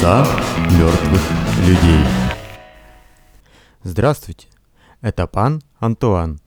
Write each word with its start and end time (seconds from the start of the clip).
Голоса 0.00 0.26
мертвых 0.78 1.20
людей. 1.68 2.04
Здравствуйте, 3.82 4.48
это 5.02 5.26
пан 5.26 5.60
Антуан, 5.78 6.40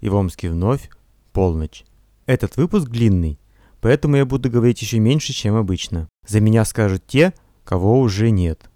и 0.00 0.08
в 0.08 0.14
Омске 0.14 0.48
вновь 0.48 0.88
полночь. 1.32 1.84
Этот 2.26 2.56
выпуск 2.56 2.88
длинный, 2.88 3.40
поэтому 3.80 4.14
я 4.14 4.24
буду 4.24 4.48
говорить 4.48 4.80
еще 4.80 5.00
меньше, 5.00 5.32
чем 5.32 5.56
обычно. 5.56 6.08
За 6.28 6.38
меня 6.38 6.64
скажут 6.64 7.04
те, 7.04 7.34
кого 7.64 7.98
уже 7.98 8.30
нет, 8.30 8.70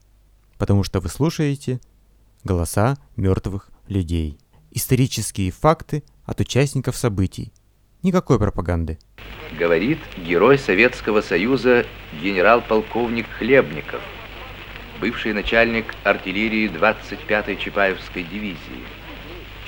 потому 0.58 0.82
что 0.82 0.98
вы 0.98 1.10
слушаете 1.10 1.80
голоса 2.42 2.96
мертвых 3.14 3.70
людей. 3.86 4.40
Исторические 4.72 5.52
факты 5.52 6.02
от 6.24 6.40
участников 6.40 6.96
событий. 6.96 7.52
Никакой 8.02 8.40
пропаганды. 8.40 8.98
Говорит 9.56 10.00
герой 10.26 10.58
Советского 10.58 11.20
Союза 11.20 11.86
генерал-полковник 12.20 13.26
Хлебников, 13.38 14.00
бывший 15.00 15.32
начальник 15.32 15.94
артиллерии 16.04 16.68
25-й 16.68 17.56
Чапаевской 17.56 18.22
дивизии. 18.22 18.58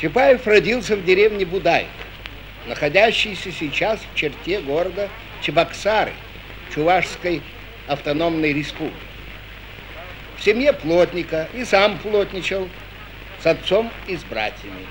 Чапаев 0.01 0.47
родился 0.47 0.97
в 0.97 1.05
деревне 1.05 1.45
Будай, 1.45 1.87
находящейся 2.67 3.51
сейчас 3.51 4.01
в 4.01 4.17
черте 4.17 4.61
города 4.61 5.09
Чебоксары, 5.43 6.13
Чувашской 6.75 7.43
автономной 7.87 8.53
республики. 8.53 8.97
В 10.37 10.45
семье 10.45 10.73
плотника 10.73 11.49
и 11.55 11.65
сам 11.65 11.99
плотничал 11.99 12.69
с 13.41 13.47
отцом 13.47 13.91
и 14.07 14.17
с 14.17 14.25
братьями. 14.25 14.87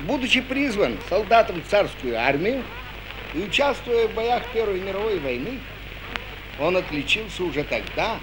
Будучи 0.00 0.40
призван 0.40 0.96
солдатом 1.08 1.60
в 1.60 1.68
царскую 1.68 2.18
армию 2.18 2.62
и 3.34 3.40
участвуя 3.40 4.08
в 4.08 4.14
боях 4.14 4.42
Первой 4.54 4.80
мировой 4.80 5.18
войны, 5.18 5.58
он 6.58 6.76
отличился 6.76 7.42
уже 7.44 7.64
тогда 7.64 8.18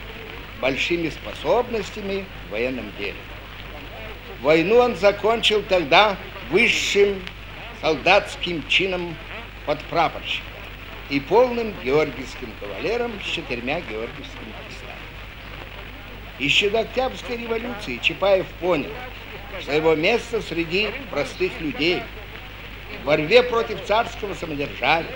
большими 0.62 1.10
способностями 1.10 2.26
в 2.48 2.52
военном 2.52 2.92
деле. 2.98 3.16
Войну 4.42 4.78
он 4.78 4.96
закончил 4.96 5.64
тогда 5.64 6.18
высшим 6.50 7.22
солдатским 7.82 8.68
чином 8.68 9.16
подпрапорщика 9.66 10.46
и 11.10 11.20
полным 11.20 11.74
георгиевским 11.84 12.52
кавалером 12.60 13.12
с 13.22 13.26
четырьмя 13.28 13.80
георгиевскими 13.82 14.54
крестами. 14.68 14.96
Еще 16.40 16.70
до 16.70 16.80
Октябрьской 16.82 17.38
революции 17.38 18.00
Чапаев 18.02 18.48
понял, 18.60 18.92
что 19.62 19.72
его 19.72 19.96
место 19.96 20.42
среди 20.42 20.90
простых 21.12 21.60
людей, 21.62 22.02
в 23.02 23.06
борьбе 23.06 23.44
против 23.44 23.84
царского 23.86 24.34
самодержавия, 24.34 25.12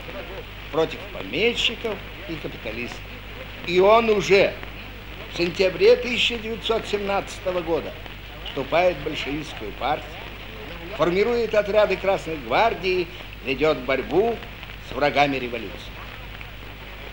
против 0.72 1.00
помещиков 1.14 1.96
и 2.30 2.36
капиталистов. 2.36 3.00
И 3.68 3.80
он 3.80 4.10
уже 4.10 4.54
в 5.34 5.38
сентябре 5.38 5.94
1917 5.94 7.46
года 7.66 7.92
вступает 8.46 8.98
в 8.98 9.04
большевистскую 9.04 9.72
партию, 9.74 10.10
формирует 10.98 11.54
отряды 11.54 11.98
Красной 11.98 12.38
Гвардии, 12.38 13.08
ведет 13.46 13.78
борьбу 13.80 14.36
с 14.90 14.96
врагами 14.96 15.38
революции. 15.38 15.94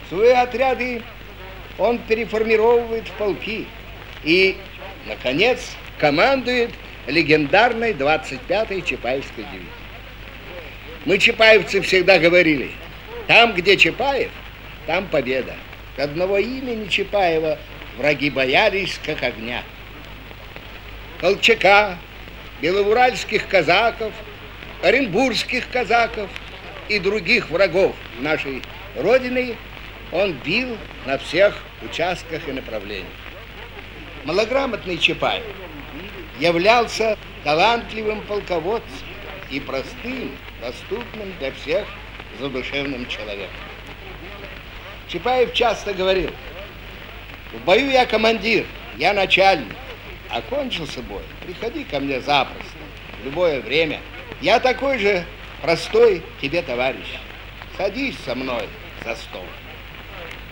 Свои 0.08 0.30
отряды 0.30 1.02
он 1.78 1.98
переформировывает 1.98 3.06
в 3.08 3.12
полки 3.12 3.66
и, 4.24 4.56
наконец, 5.06 5.76
командует 5.98 6.70
легендарной 7.06 7.92
25-й 7.92 8.82
Чапаевской 8.82 9.44
дивизии. 9.44 9.68
Мы, 11.04 11.18
чапаевцы, 11.18 11.80
всегда 11.82 12.18
говорили, 12.18 12.72
там, 13.28 13.54
где 13.54 13.76
Чапаев, 13.76 14.30
там 14.86 15.06
победа. 15.06 15.54
Одного 15.96 16.38
имени 16.38 16.88
Чапаева 16.88 17.58
враги 17.96 18.30
боялись, 18.30 18.98
как 19.04 19.22
огня. 19.22 19.62
Колчака, 21.20 21.98
белоуральских 22.60 23.48
казаков, 23.48 24.12
оренбургских 24.82 25.68
казаков 25.70 26.30
и 26.88 26.98
других 26.98 27.50
врагов 27.50 27.94
нашей 28.20 28.62
Родины 28.96 29.56
он 30.12 30.32
бил 30.44 30.76
на 31.04 31.18
всех 31.18 31.62
участках 31.82 32.48
и 32.48 32.52
направлениях. 32.52 33.06
Малограмотный 34.24 34.98
Чапаев 34.98 35.44
являлся 36.38 37.18
талантливым 37.44 38.22
полководцем 38.22 39.06
и 39.50 39.60
простым, 39.60 40.36
доступным 40.60 41.32
для 41.38 41.52
всех 41.52 41.86
задушевным 42.40 43.06
человеком. 43.06 43.54
Чапаев 45.08 45.52
часто 45.52 45.94
говорил, 45.94 46.30
в 47.56 47.64
бою 47.64 47.90
я 47.90 48.06
командир, 48.06 48.66
я 48.96 49.12
начальник. 49.12 49.74
Окончился 50.28 51.02
бой, 51.02 51.22
приходи 51.46 51.84
ко 51.84 52.00
мне 52.00 52.20
запросто, 52.20 52.78
в 53.20 53.24
любое 53.24 53.60
время. 53.60 54.00
Я 54.40 54.60
такой 54.60 54.98
же 54.98 55.24
простой 55.62 56.22
тебе 56.40 56.62
товарищ. 56.62 57.06
Садись 57.76 58.16
со 58.24 58.34
мной 58.34 58.64
за 59.04 59.14
стол. 59.14 59.44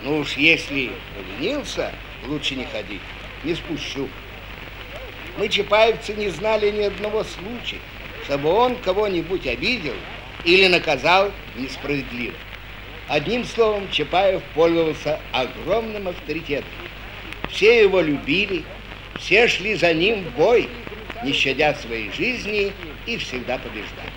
Ну 0.03 0.19
уж 0.19 0.33
если 0.37 0.91
поленился, 1.15 1.91
лучше 2.27 2.55
не 2.55 2.65
ходить, 2.65 3.01
не 3.43 3.53
спущу. 3.53 4.07
Мы, 5.37 5.49
чапаевцы, 5.49 6.13
не 6.13 6.29
знали 6.29 6.71
ни 6.71 6.83
одного 6.83 7.23
случая, 7.23 7.79
чтобы 8.23 8.49
он 8.49 8.77
кого-нибудь 8.77 9.45
обидел 9.45 9.95
или 10.45 10.67
наказал 10.67 11.31
несправедливо. 11.57 12.35
Одним 13.07 13.43
словом, 13.43 13.91
Чапаев 13.91 14.41
пользовался 14.55 15.19
огромным 15.31 16.07
авторитетом. 16.07 16.69
Все 17.55 17.83
его 17.83 18.01
любили, 18.01 18.65
все 19.17 19.47
шли 19.47 19.75
за 19.75 19.93
ним 19.93 20.25
в 20.25 20.31
бой, 20.31 20.67
не 21.23 21.31
щадя 21.31 21.73
своей 21.75 22.11
жизни 22.11 22.73
и 23.05 23.15
всегда 23.15 23.57
побеждали. 23.57 24.11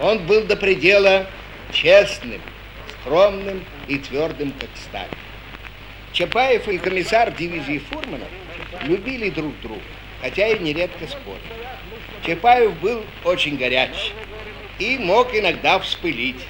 Он 0.00 0.24
был 0.24 0.44
до 0.44 0.54
предела 0.54 1.26
честным, 1.72 2.40
скромным 2.92 3.64
и 3.88 3.98
твердым, 3.98 4.52
как 4.60 4.70
сталь. 4.76 5.08
Чапаев 6.12 6.68
и 6.68 6.78
комиссар 6.78 7.32
дивизии 7.32 7.78
Фурманов 7.90 8.28
любили 8.84 9.30
друг 9.30 9.58
друга, 9.60 9.82
хотя 10.20 10.46
и 10.46 10.60
нередко 10.60 11.08
спорили. 11.08 11.42
Чапаев 12.24 12.78
был 12.78 13.02
очень 13.24 13.56
горячий 13.56 14.12
и 14.78 14.98
мог 14.98 15.34
иногда 15.34 15.80
вспылить. 15.80 16.46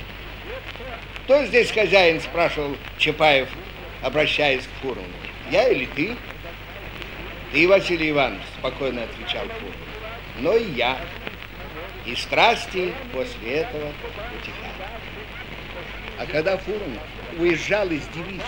Кто 1.24 1.46
здесь 1.46 1.70
хозяин, 1.70 2.20
спрашивал 2.20 2.76
Чапаев, 2.98 3.48
обращаясь 4.02 4.64
к 4.64 4.82
Фурману. 4.82 5.21
Я 5.52 5.68
или 5.68 5.84
ты? 5.84 6.16
Ты, 7.52 7.68
Василий 7.68 8.08
Иванович, 8.08 8.40
спокойно 8.58 9.02
отвечал 9.02 9.44
Фурман. 9.48 9.76
Но 10.38 10.56
и 10.56 10.70
я. 10.70 10.98
И 12.06 12.14
страсти 12.14 12.94
после 13.12 13.56
этого 13.56 13.92
утихали. 14.34 14.88
А 16.18 16.24
когда 16.24 16.56
Фурман 16.56 16.98
уезжал 17.38 17.86
из 17.90 18.00
дивизии, 18.14 18.40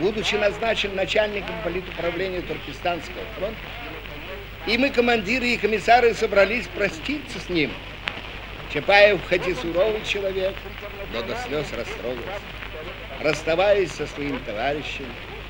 будучи 0.00 0.34
назначен 0.34 0.96
начальником 0.96 1.54
политуправления 1.62 2.42
Туркестанского 2.42 3.22
фронта, 3.38 3.60
и 4.66 4.76
мы, 4.76 4.90
командиры 4.90 5.46
и 5.46 5.56
комиссары, 5.56 6.14
собрались 6.14 6.66
проститься 6.66 7.38
с 7.38 7.48
ним. 7.48 7.70
Чапаев, 8.74 9.20
хоть 9.28 9.46
и 9.46 9.54
суровый 9.54 10.02
человек, 10.04 10.56
но 11.12 11.22
до 11.22 11.36
слез 11.36 11.66
растрогался, 11.72 12.42
расставаясь 13.20 13.92
со 13.92 14.08
своим 14.08 14.40
товарищем, 14.40 15.06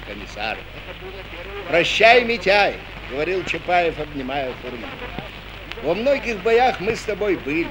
комиссаром. 0.08 0.62
«Прощай, 1.68 2.24
Митяй!»— 2.24 2.74
говорил 3.10 3.44
Чапаев, 3.44 3.98
обнимая 4.00 4.52
Фурмана. 4.62 4.92
«Во 5.82 5.94
многих 5.94 6.38
боях 6.42 6.80
мы 6.80 6.96
с 6.96 7.02
тобой 7.02 7.36
были, 7.36 7.68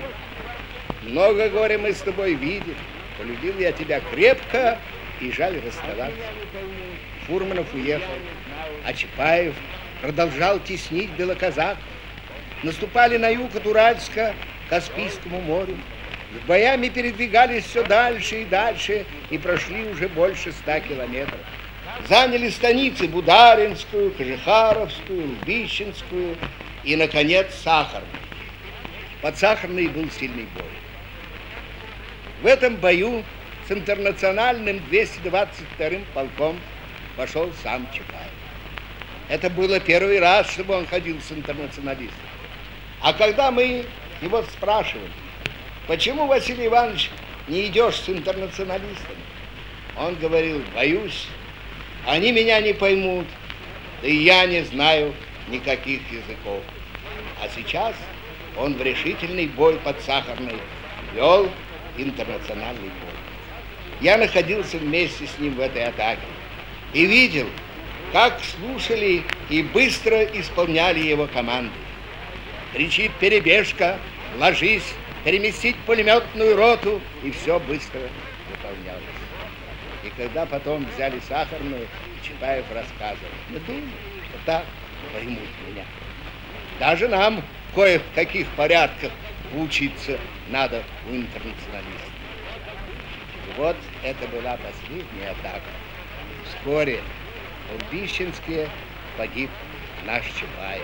много 1.04 1.50
горя 1.50 1.78
мы 1.78 1.94
с 1.94 2.00
тобой 2.00 2.34
видели, 2.34 2.76
полюбил 3.18 3.58
я 3.60 3.72
тебя 3.72 4.02
крепко, 4.12 4.78
и 5.22 5.32
жаль 5.32 5.60
расставаться. 5.66 6.16
Фурманов 7.26 7.74
уехал, 7.74 8.06
а 8.86 8.94
Чапаев 8.94 9.56
продолжал 10.02 10.60
теснить 10.60 11.10
белоказак. 11.12 11.78
Наступали 12.64 13.18
на 13.18 13.30
юг 13.30 13.56
от 13.56 13.66
Уральска 13.66 14.34
к 14.66 14.70
Каспийскому 14.70 15.42
морю. 15.42 15.78
С 16.34 16.48
боями 16.48 16.90
передвигались 16.90 17.66
все 17.66 17.84
дальше 17.84 18.42
и 18.42 18.46
дальше 18.46 19.06
и 19.30 19.38
прошли 19.38 19.86
уже 19.86 20.10
больше 20.10 20.52
ста 20.52 20.80
километров. 20.80 21.40
Заняли 22.06 22.50
станицы 22.50 23.08
Бударинскую, 23.08 24.12
Кожехаровскую, 24.12 25.38
Лбищенскую 25.42 26.38
и, 26.84 26.96
наконец, 26.96 27.54
Сахарную. 27.64 28.08
Под 29.22 29.38
Сахарной 29.38 29.88
был 29.88 30.10
сильный 30.12 30.48
бой. 30.56 30.70
В 32.42 32.46
этом 32.46 32.76
бою 32.76 33.24
с 33.68 33.72
интернациональным 33.72 34.78
222-м 34.92 36.06
полком 36.14 36.60
пошел 37.18 37.52
сам 37.64 37.86
Чапаев. 37.92 38.32
Это 39.28 39.50
было 39.50 39.80
первый 39.80 40.20
раз, 40.20 40.50
чтобы 40.52 40.76
он 40.76 40.86
ходил 40.86 41.20
с 41.20 41.32
интернационалистом. 41.32 42.16
А 43.02 43.12
когда 43.12 43.52
мы 43.52 43.86
его 44.22 44.44
спрашивали, 44.44 45.12
почему, 45.88 46.28
Василий 46.28 46.68
Иванович, 46.68 47.10
не 47.48 47.68
идешь 47.68 47.96
с 47.96 48.10
интернационалистами? 48.10 49.20
Он 49.98 50.16
говорил, 50.16 50.62
боюсь, 50.74 51.28
Они 52.08 52.32
меня 52.32 52.62
не 52.62 52.72
поймут, 52.72 53.28
и 54.02 54.16
я 54.16 54.46
не 54.46 54.64
знаю 54.64 55.14
никаких 55.50 56.00
языков. 56.10 56.64
А 57.44 57.50
сейчас 57.54 57.96
он 58.58 58.76
в 58.76 58.82
решительный 58.82 59.48
бой 59.48 59.76
под 59.84 60.00
Сахарной 60.02 60.56
вел 61.14 61.50
интернациональный 61.98 62.80
бой. 62.88 63.18
Я 64.00 64.18
находился 64.18 64.78
вместе 64.78 65.28
с 65.28 65.38
ним 65.38 65.56
в 65.56 65.60
этой 65.60 65.84
атаке 65.84 66.22
и 66.94 67.06
видел, 67.06 67.48
как 68.14 68.40
слушали 68.58 69.24
и 69.50 69.62
быстро 69.62 70.24
исполняли 70.24 71.00
его 71.00 71.28
команды. 71.28 71.74
Кричит 72.72 73.12
перебежка, 73.20 74.00
ложись, 74.40 74.94
переместить 75.26 75.76
пулеметную 75.86 76.56
роту, 76.56 77.02
и 77.22 77.32
все 77.32 77.60
быстро. 77.60 78.00
И 80.08 80.10
когда 80.16 80.46
потом 80.46 80.86
взяли 80.96 81.20
сахарную, 81.28 81.86
Чапаев 82.24 82.64
рассказывал, 82.74 83.30
мы 83.50 83.60
думали, 83.60 83.84
что 84.30 84.40
так 84.46 84.64
поймут 85.14 85.50
меня. 85.68 85.84
Даже 86.80 87.10
нам 87.10 87.44
в 87.76 88.02
каких 88.16 88.48
порядках 88.52 89.12
учиться 89.54 90.18
надо 90.50 90.82
у 91.10 91.14
интернационалистов. 91.14 92.12
Вот 93.58 93.76
это 94.02 94.28
была 94.30 94.58
последняя 94.58 95.32
атака. 95.32 95.70
Вскоре 96.46 97.02
в 97.78 97.94
Бищенске 97.94 98.70
погиб 99.18 99.50
наш 100.06 100.24
Чапаев. 100.28 100.84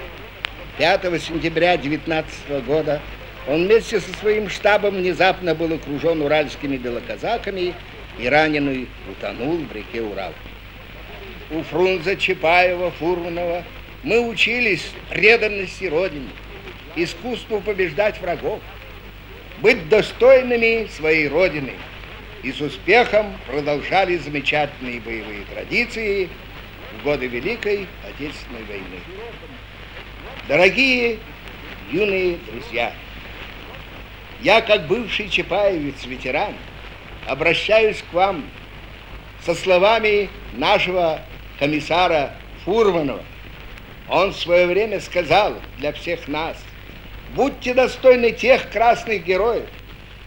5 0.77 1.21
сентября 1.21 1.77
19 1.77 2.65
года 2.65 3.01
он 3.47 3.65
вместе 3.65 4.01
со 4.01 4.13
своим 4.17 4.49
штабом 4.49 4.97
внезапно 4.97 5.55
был 5.55 5.73
окружен 5.73 6.21
уральскими 6.21 6.77
белоказаками 6.77 7.73
и 8.17 8.27
раненый 8.27 8.87
утонул 9.09 9.57
в 9.57 9.71
реке 9.71 10.01
Урал. 10.01 10.33
У 11.51 11.61
Фрунзе, 11.63 12.15
Чапаева, 12.17 12.91
Фурманова 12.91 13.63
мы 14.03 14.27
учились 14.27 14.91
преданности 15.09 15.85
Родине, 15.85 16.29
искусству 16.95 17.61
побеждать 17.61 18.19
врагов, 18.19 18.59
быть 19.61 19.87
достойными 19.89 20.87
своей 20.87 21.27
Родины 21.27 21.73
и 22.43 22.51
с 22.51 22.59
успехом 22.59 23.33
продолжали 23.47 24.17
замечательные 24.17 24.99
боевые 24.99 25.45
традиции 25.53 26.29
в 26.99 27.03
годы 27.03 27.27
Великой 27.27 27.87
Отечественной 28.03 28.63
войны. 28.65 28.99
Дорогие 30.47 31.19
юные 31.91 32.37
друзья, 32.51 32.93
я, 34.41 34.59
как 34.61 34.87
бывший 34.87 35.29
чапаевец, 35.29 36.05
ветеран, 36.05 36.53
обращаюсь 37.27 38.03
к 38.09 38.13
вам 38.13 38.45
со 39.45 39.55
словами 39.55 40.29
нашего 40.53 41.21
комиссара 41.59 42.33
Фурманова. 42.65 43.23
Он 44.09 44.31
в 44.31 44.37
свое 44.37 44.67
время 44.67 44.99
сказал 44.99 45.55
для 45.77 45.91
всех 45.93 46.27
нас, 46.27 46.57
будьте 47.35 47.73
достойны 47.73 48.31
тех 48.31 48.69
красных 48.69 49.23
героев, 49.23 49.67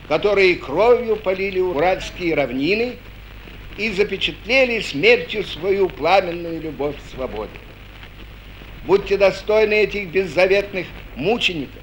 которые 0.09 0.57
кровью 0.57 1.17
полили 1.17 1.61
уральские 1.61 2.35
равнины 2.35 2.97
и 3.77 3.91
запечатлели 3.91 4.81
смертью 4.81 5.45
свою 5.45 5.89
пламенную 5.89 6.61
любовь 6.61 6.97
к 6.97 7.15
свободе. 7.15 7.51
Будьте 8.87 9.17
достойны 9.17 9.75
этих 9.75 10.09
беззаветных 10.09 10.87
мучеников, 11.17 11.83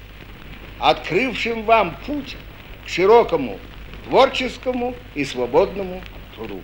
открывшим 0.78 1.62
вам 1.64 1.96
путь 2.06 2.36
к 2.84 2.88
широкому 2.88 3.58
творческому 4.04 4.94
и 5.14 5.24
свободному 5.24 6.00
труду. 6.36 6.60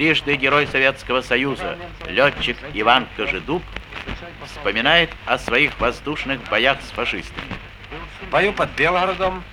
Трижды 0.00 0.36
Герой 0.36 0.66
Советского 0.66 1.20
Союза, 1.20 1.76
летчик 2.08 2.56
Иван 2.72 3.06
Кожедуб, 3.18 3.62
вспоминает 4.46 5.10
о 5.26 5.36
своих 5.36 5.78
воздушных 5.78 6.40
боях 6.48 6.80
с 6.80 6.90
фашистами. 6.92 7.52
В 8.22 8.30
бою 8.30 8.54
под 8.54 8.70
Белгородом 8.70 9.44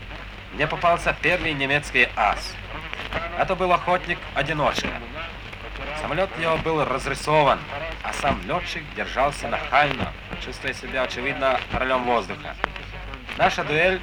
мне 0.54 0.66
попался 0.66 1.14
первый 1.22 1.52
немецкий 1.52 2.08
ас. 2.16 2.56
Это 3.38 3.58
был 3.58 3.74
охотник-одиночка. 3.74 4.88
Самолет 6.02 6.30
его 6.40 6.56
был 6.56 6.86
разрисован, 6.86 7.60
а 8.02 8.14
сам 8.14 8.40
летчик 8.48 8.84
держался 8.96 9.50
нахально, 9.50 10.14
чувствуя 10.46 10.72
себя, 10.72 11.04
очевидно, 11.04 11.60
королем 11.74 12.06
воздуха. 12.06 12.56
Наша 13.38 13.66
дуэль 13.66 14.00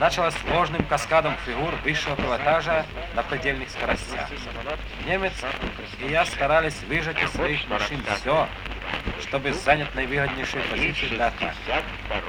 началась 0.00 0.34
сложным 0.48 0.82
каскадом 0.86 1.36
фигур 1.44 1.74
высшего 1.84 2.16
пилотажа 2.16 2.86
на 3.14 3.22
предельных 3.22 3.68
скоростях. 3.68 4.28
Немец 5.06 5.34
и 6.00 6.10
я 6.10 6.24
старались 6.24 6.82
выжать 6.88 7.22
из 7.22 7.30
своих 7.32 7.68
машин 7.68 8.02
все, 8.16 8.48
чтобы 9.20 9.52
занять 9.52 9.94
наивыгоднейшую 9.94 10.64
позицию 10.70 11.10
для 11.10 11.26
атаки. 11.26 11.54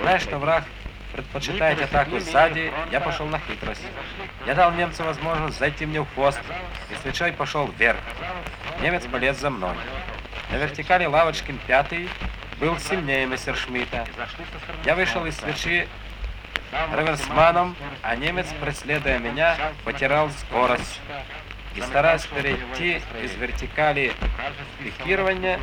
Зная, 0.01 0.19
что 0.19 0.37
враг 0.37 0.65
предпочитает 1.13 1.81
атаку 1.81 2.19
сзади, 2.19 2.73
я 2.91 2.99
пошел 2.99 3.25
на 3.25 3.39
хитрость. 3.39 3.87
Я 4.45 4.53
дал 4.53 4.73
немцу 4.73 5.05
возможность 5.05 5.57
зайти 5.57 5.85
мне 5.85 6.01
в 6.01 6.13
хвост, 6.13 6.41
и 6.89 6.95
свечой 7.01 7.31
пошел 7.31 7.67
вверх. 7.67 7.99
Немец 8.81 9.05
полез 9.05 9.39
за 9.39 9.49
мной. 9.49 9.75
На 10.51 10.57
вертикали 10.57 11.05
Лавочкин 11.05 11.57
пятый 11.67 12.09
был 12.59 12.77
сильнее 12.79 13.25
мессершмитта. 13.25 14.05
Я 14.85 14.95
вышел 14.95 15.25
из 15.25 15.37
свечи 15.37 15.87
реверсманом, 16.95 17.75
а 18.01 18.15
немец, 18.15 18.47
преследуя 18.59 19.19
меня, 19.19 19.57
потерял 19.83 20.29
скорость. 20.31 20.99
И 21.75 21.81
стараясь 21.81 22.25
перейти 22.25 23.01
из 23.23 23.33
вертикали 23.35 24.13
пикирования, 24.83 25.59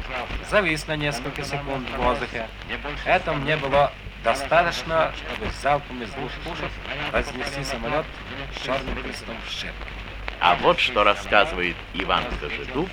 завис 0.50 0.86
на 0.86 0.96
несколько 0.96 1.44
секунд 1.44 1.86
в 1.90 1.96
воздухе. 1.96 2.46
Это 3.04 3.34
мне 3.34 3.56
было 3.56 3.92
достаточно, 4.24 5.12
чтобы 5.16 5.50
залпом 5.62 6.02
из 6.02 6.10
двух 6.12 6.32
пушек 6.44 6.70
разнести 7.12 7.62
самолет 7.62 8.06
с 8.56 8.64
черным 8.64 9.02
крестом 9.02 9.36
в 9.46 9.50
щепки. 9.50 9.88
А 10.40 10.54
вот 10.56 10.78
что 10.78 11.04
рассказывает 11.04 11.76
Иван 11.94 12.24
Кожедуб 12.40 12.88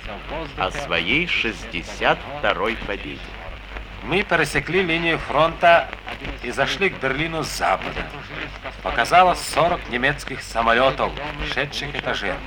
о 0.58 0.70
своей 0.72 1.26
62-й 1.26 2.76
победе. 2.86 3.20
Мы 4.06 4.22
пересекли 4.22 4.82
линию 4.82 5.18
фронта 5.18 5.88
и 6.44 6.52
зашли 6.52 6.90
к 6.90 7.00
Берлину 7.00 7.42
с 7.42 7.48
запада. 7.48 8.06
Показалось 8.84 9.40
40 9.40 9.90
немецких 9.90 10.42
самолетов, 10.42 11.10
шедших 11.52 11.92
этажеркой. 11.92 12.40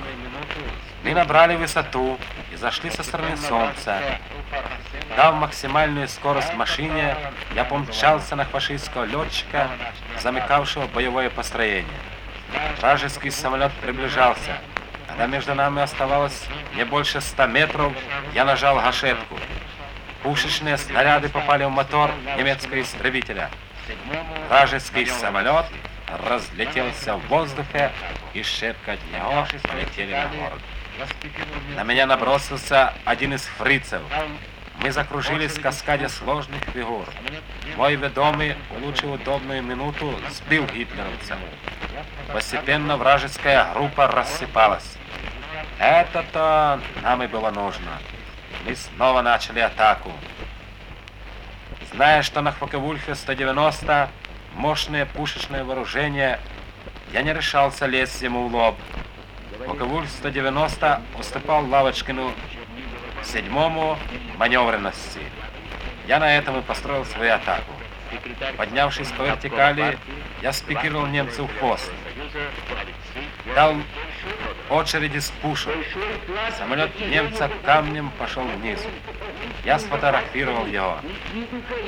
Мы 1.04 1.12
набрали 1.12 1.56
высоту 1.56 2.18
и 2.50 2.56
зашли 2.56 2.90
со 2.90 3.02
стороны 3.02 3.36
солнца. 3.36 3.98
Дав 5.18 5.34
максимальную 5.34 6.08
скорость 6.08 6.54
машине, 6.54 7.14
я 7.54 7.64
помчался 7.64 8.36
на 8.36 8.46
фашистского 8.46 9.04
летчика, 9.04 9.68
замыкавшего 10.18 10.86
боевое 10.86 11.28
построение. 11.28 12.00
Вражеский 12.78 13.30
самолет 13.30 13.72
приближался. 13.82 14.56
Когда 15.06 15.26
между 15.26 15.54
нами 15.54 15.82
оставалось 15.82 16.46
не 16.74 16.86
больше 16.86 17.20
100 17.20 17.46
метров, 17.48 17.92
я 18.32 18.46
нажал 18.46 18.76
гашетку. 18.76 19.36
Пушечные 20.22 20.76
снаряды 20.76 21.28
попали 21.28 21.64
в 21.64 21.70
мотор 21.70 22.10
немецкого 22.36 22.80
истребителя. 22.80 23.50
Вражеский 24.48 25.06
самолет 25.06 25.66
разлетелся 26.26 27.16
в 27.16 27.26
воздухе, 27.28 27.90
и 28.34 28.42
шепка 28.42 28.92
от 28.92 29.00
него 29.12 29.46
полетели 29.62 30.12
на 30.12 30.26
город. 30.28 30.60
На 31.76 31.84
меня 31.84 32.06
набросился 32.06 32.92
один 33.04 33.34
из 33.34 33.42
фрицев. 33.42 34.02
Мы 34.82 34.92
закружились 34.92 35.58
в 35.58 35.62
каскаде 35.62 36.08
сложных 36.08 36.62
фигур. 36.74 37.06
Мой 37.76 37.96
ведомый, 37.96 38.56
улучшив 38.70 39.12
удобную 39.12 39.62
минуту, 39.62 40.18
сбил 40.30 40.66
гитлеровца. 40.66 41.36
Постепенно 42.32 42.96
вражеская 42.96 43.72
группа 43.74 44.06
рассыпалась. 44.06 44.96
Это-то 45.78 46.80
нам 47.02 47.22
и 47.22 47.26
было 47.26 47.50
нужно. 47.50 47.98
Мы 48.64 48.76
снова 48.76 49.22
начали 49.22 49.60
атаку. 49.60 50.12
Зная, 51.92 52.22
что 52.22 52.40
на 52.42 52.52
Хвакевульфе 52.52 53.14
190 53.14 54.10
мощное 54.54 55.06
пушечное 55.06 55.64
вооружение, 55.64 56.38
я 57.12 57.22
не 57.22 57.32
решался 57.32 57.86
лезть 57.86 58.22
ему 58.22 58.48
в 58.48 58.54
лоб. 58.54 58.76
Хвакевульф 59.64 60.08
190 60.10 61.02
уступал 61.18 61.66
Лавочкину 61.66 62.32
седьмому 63.24 63.98
маневренности. 64.36 65.20
Я 66.06 66.18
на 66.18 66.36
этом 66.36 66.58
и 66.58 66.62
построил 66.62 67.04
свою 67.04 67.34
атаку. 67.34 67.72
Поднявшись 68.56 69.08
по 69.12 69.22
вертикали, 69.22 69.98
я 70.42 70.52
спикировал 70.52 71.06
немцу 71.06 71.46
в 71.46 71.58
хвост. 71.58 71.90
Дал 73.54 73.76
очереди 74.68 75.18
с 75.18 75.30
пушек. 75.42 75.74
Самолет 76.56 76.90
немца 77.00 77.50
камнем 77.64 78.10
пошел 78.18 78.44
вниз. 78.44 78.80
Я 79.64 79.78
сфотографировал 79.78 80.66
его. 80.66 80.98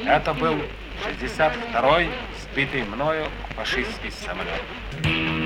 Это 0.04 0.34
был 0.34 0.60
62-й 1.04 2.10
сбитый 2.42 2.82
мною 2.84 3.26
фашистский 3.56 4.10
самолет. 4.10 5.41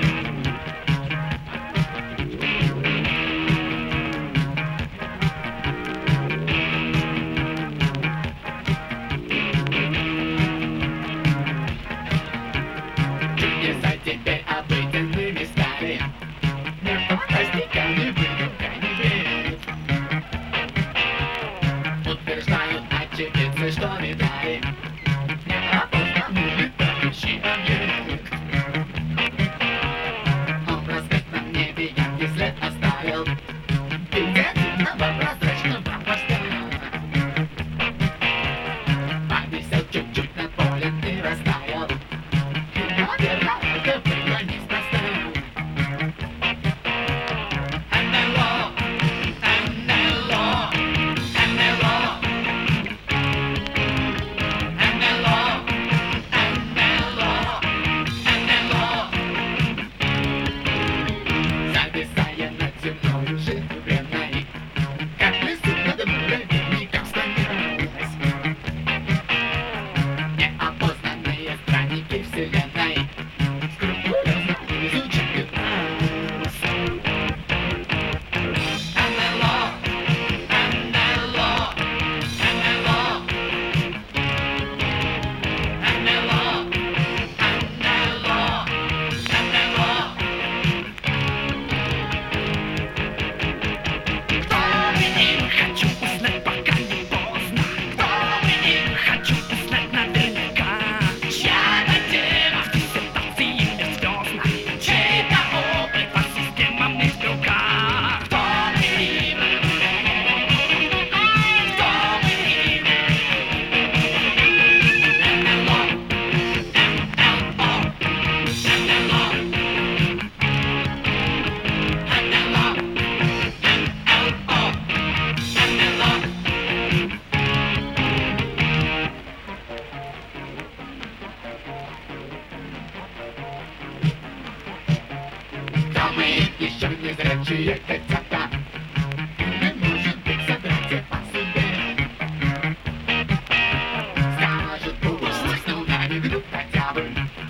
Robert. 146.97 147.46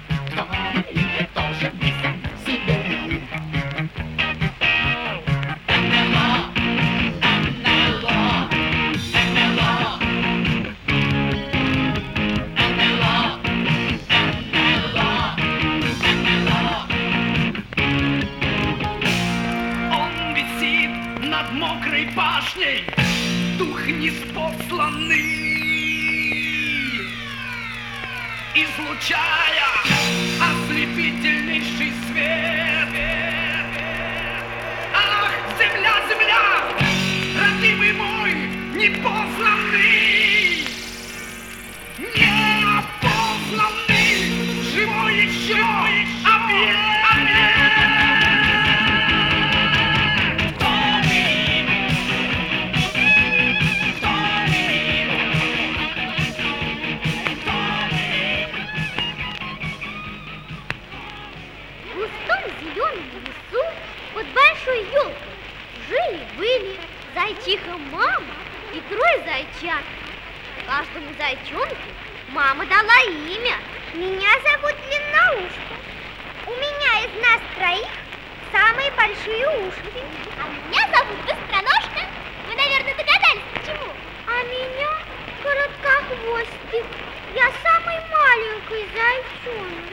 Короткохвостик. 86.48 86.86
Я 87.34 87.52
самый 87.64 87.98
маленький 88.10 88.88
зайчонок. 88.96 89.88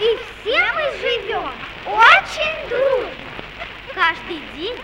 И 0.00 0.18
все 0.40 0.72
мы 0.72 0.98
живем 0.98 1.50
очень 1.86 2.68
дружно. 2.68 3.10
Каждый 3.94 4.40
день 4.56 4.76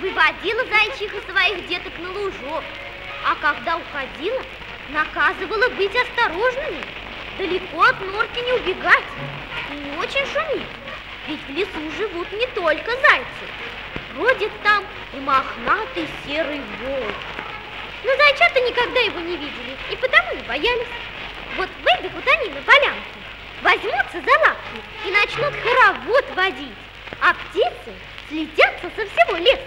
выводила 0.00 0.64
зайчиха 0.66 1.20
своих 1.30 1.66
деток 1.68 1.92
на 1.98 2.10
лужок, 2.12 2.64
а 3.24 3.34
когда 3.40 3.78
уходила, 3.78 4.42
наказывала 4.90 5.68
быть 5.70 5.96
осторожными, 5.96 6.84
далеко 7.38 7.82
от 7.82 8.00
норки 8.00 8.40
не 8.40 8.52
убегать 8.52 9.04
и 9.70 9.74
не 9.74 9.98
очень 9.98 10.26
шуметь, 10.26 10.66
ведь 11.26 11.40
в 11.46 11.50
лесу 11.50 11.96
живут 11.96 12.30
не 12.32 12.46
только 12.48 12.90
зайцы. 12.90 13.26
Бродит 14.14 14.52
там 14.62 14.84
и 15.14 15.20
мохнатый 15.20 16.08
серый 16.26 16.60
волк. 16.82 17.37
Но 18.04 18.16
зайчата 18.16 18.60
никогда 18.60 19.00
его 19.00 19.20
не 19.20 19.36
видели 19.36 19.76
и 19.90 19.96
потому 19.96 20.34
не 20.34 20.42
боялись. 20.42 20.86
Вот 21.56 21.68
выбегут 21.82 22.24
они 22.26 22.50
на 22.50 22.62
полянку, 22.62 23.18
возьмутся 23.62 24.20
за 24.24 24.38
лапки 24.40 24.80
и 25.06 25.10
начнут 25.10 25.52
хоровод 25.62 26.24
водить. 26.34 26.74
А 27.20 27.34
птицы 27.34 27.94
слетятся 28.28 28.90
со 28.94 29.06
всего 29.06 29.36
леса, 29.38 29.62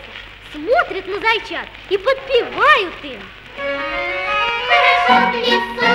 смотрят 0.54 1.08
на 1.08 1.20
зайчат 1.20 1.68
и 1.90 1.98
подпевают 1.98 2.94
им. 3.04 3.22
Хорошо 5.08 5.32
в 5.32 5.36
лесу 5.36 5.91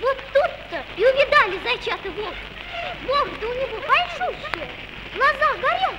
Вот 0.00 0.18
тут-то 0.32 0.84
и 0.96 1.04
увидали 1.04 1.58
зайчата 1.62 2.10
волк. 2.10 2.34
Морда 3.02 3.46
у 3.46 3.52
него 3.52 3.80
большущая, 3.86 4.68
глаза 5.14 5.54
горят, 5.60 5.94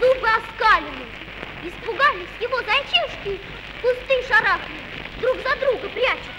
зубы 0.00 0.28
оскалены. 0.28 1.06
Испугались 1.62 2.28
его 2.40 2.60
зайчишки, 2.62 3.40
кусты 3.82 4.26
шарахнули, 4.28 4.80
друг 5.20 5.36
за 5.38 5.56
друга 5.56 5.88
прячутся. 5.88 6.32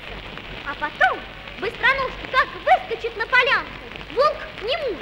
А 0.65 0.73
потом 0.75 1.19
быстроножка 1.59 2.27
как 2.31 2.47
выскочит 2.63 3.15
на 3.17 3.25
полянку, 3.27 3.71
волк 4.13 4.37
к 4.59 4.61
нему. 4.63 4.97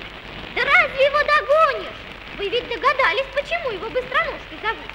Да 0.56 0.64
разве 0.64 1.06
его 1.06 1.20
догонишь? 1.24 2.08
Вы 2.38 2.50
ведь 2.50 2.68
догадались, 2.68 3.26
почему 3.34 3.72
его 3.72 3.90
быстроножкой 3.90 4.60
зовут. 4.62 4.92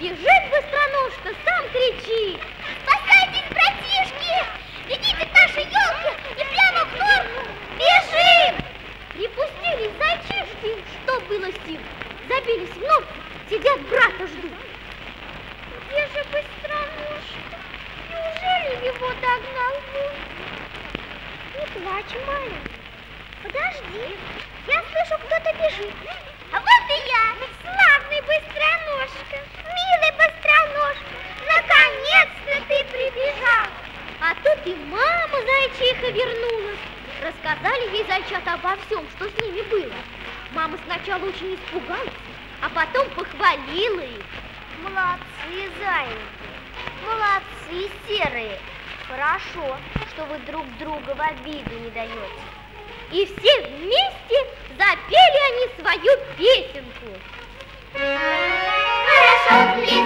Бежит 0.00 0.42
быстроножка, 0.50 1.34
сам 1.44 1.68
кричит. 1.70 2.40
Спасайтесь, 2.82 3.48
братишки! 3.50 4.46
Бегите 4.88 5.26
к 5.26 5.34
нашей 5.34 5.64
елке 5.64 6.14
и 6.32 6.44
прямо 6.44 6.84
в 6.84 6.96
норку! 6.96 7.50
Бежим! 7.76 8.54
Припустились 9.12 9.92
зайчишки, 9.98 10.84
что 11.02 11.17
было 11.28 11.46
сил. 11.66 11.80
Забились 12.28 12.70
в 12.70 12.80
норку, 12.80 13.14
сидят 13.50 13.80
брата 13.88 14.26
ждут. 14.26 14.52
Где 15.86 16.00
же 16.08 16.24
быстроножка? 16.32 17.58
Неужели 18.08 18.86
его 18.86 19.08
догнал 19.20 19.74
волк? 19.92 20.18
Не 21.54 21.80
плачь, 21.80 22.26
маленький. 22.26 22.78
Подожди, 23.42 24.16
я 24.66 24.82
слышу, 24.82 25.22
кто-то 25.26 25.52
бежит. 25.58 25.94
А 26.52 26.60
вот 26.60 26.84
и 26.88 27.08
я, 27.08 27.36
славный 27.62 28.20
быстроножка, 28.22 29.38
милый 29.68 30.12
быстроножка. 30.16 31.16
Наконец-то 31.46 32.54
ты 32.68 32.84
прибежал. 32.84 33.68
А 34.20 34.34
тут 34.34 34.66
и 34.66 34.74
мама 34.86 35.44
зайчиха 35.44 36.10
вернулась. 36.10 36.80
Рассказали 37.22 37.96
ей 37.96 38.04
зайчата 38.06 38.54
обо 38.54 38.76
всем, 38.86 39.06
что 39.16 39.28
с 39.28 39.42
ними 39.42 39.62
было. 39.62 39.94
Мама 40.52 40.78
сначала 40.86 41.24
очень 41.24 41.54
испугалась, 41.54 42.12
а 42.62 42.68
потом 42.70 43.08
похвалила 43.10 44.00
их. 44.00 44.24
Молодцы, 44.82 45.70
зайки. 45.78 46.18
Молодцы, 47.04 47.90
серые. 48.06 48.58
Хорошо, 49.08 49.76
что 50.10 50.24
вы 50.24 50.38
друг 50.46 50.64
друга 50.78 51.14
в 51.14 51.20
обиду 51.20 51.78
не 51.78 51.90
даете. 51.90 52.14
И 53.12 53.24
все 53.26 53.60
вместе 53.66 54.46
запели 54.76 55.40
они 55.50 55.66
свою 55.80 56.12
песенку. 56.36 57.08
Хорошо 59.44 59.97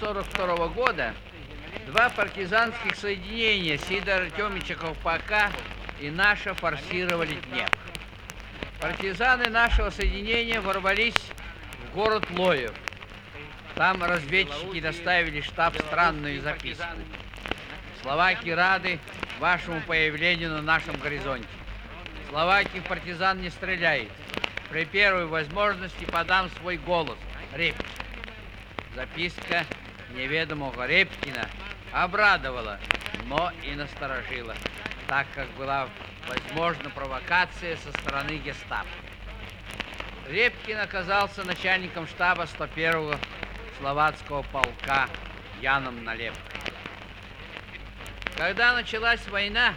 1942 0.00 0.68
года 0.68 1.14
два 1.86 2.08
партизанских 2.10 2.94
соединения 2.94 3.78
Сидора 3.78 4.26
Артемича 4.26 4.76
Ковпака 4.76 5.50
и 6.00 6.08
наша 6.08 6.54
форсировали 6.54 7.34
Днепр. 7.50 7.78
Партизаны 8.80 9.48
нашего 9.48 9.90
соединения 9.90 10.60
ворвались 10.60 11.16
в 11.82 11.94
город 11.94 12.24
Лоев. 12.30 12.72
Там 13.74 14.02
разведчики 14.04 14.80
доставили 14.80 15.40
штаб 15.40 15.76
странную 15.78 16.40
записку. 16.42 16.84
Словаки 18.00 18.50
рады 18.50 19.00
вашему 19.40 19.80
появлению 19.80 20.50
на 20.50 20.62
нашем 20.62 20.96
горизонте. 21.00 21.48
Словаки 22.30 22.80
партизан 22.88 23.40
не 23.40 23.50
стреляет. 23.50 24.10
При 24.70 24.84
первой 24.84 25.26
возможности 25.26 26.04
подам 26.04 26.48
свой 26.60 26.76
голос. 26.76 27.18
Репкин. 27.54 27.84
Записка 28.94 29.64
неведомого 30.18 30.86
Репкина 30.86 31.48
обрадовала, 31.92 32.78
но 33.26 33.52
и 33.62 33.74
насторожила, 33.74 34.54
так 35.06 35.26
как 35.34 35.48
была 35.50 35.88
возможна 36.28 36.90
провокация 36.90 37.76
со 37.76 37.92
стороны 37.92 38.38
гестапо. 38.38 38.86
Репкин 40.28 40.80
оказался 40.80 41.44
начальником 41.44 42.06
штаба 42.06 42.42
101-го 42.42 43.16
словацкого 43.78 44.42
полка 44.42 45.08
Яном 45.62 46.04
Налепкой. 46.04 46.42
Когда 48.36 48.74
началась 48.74 49.26
война, 49.28 49.72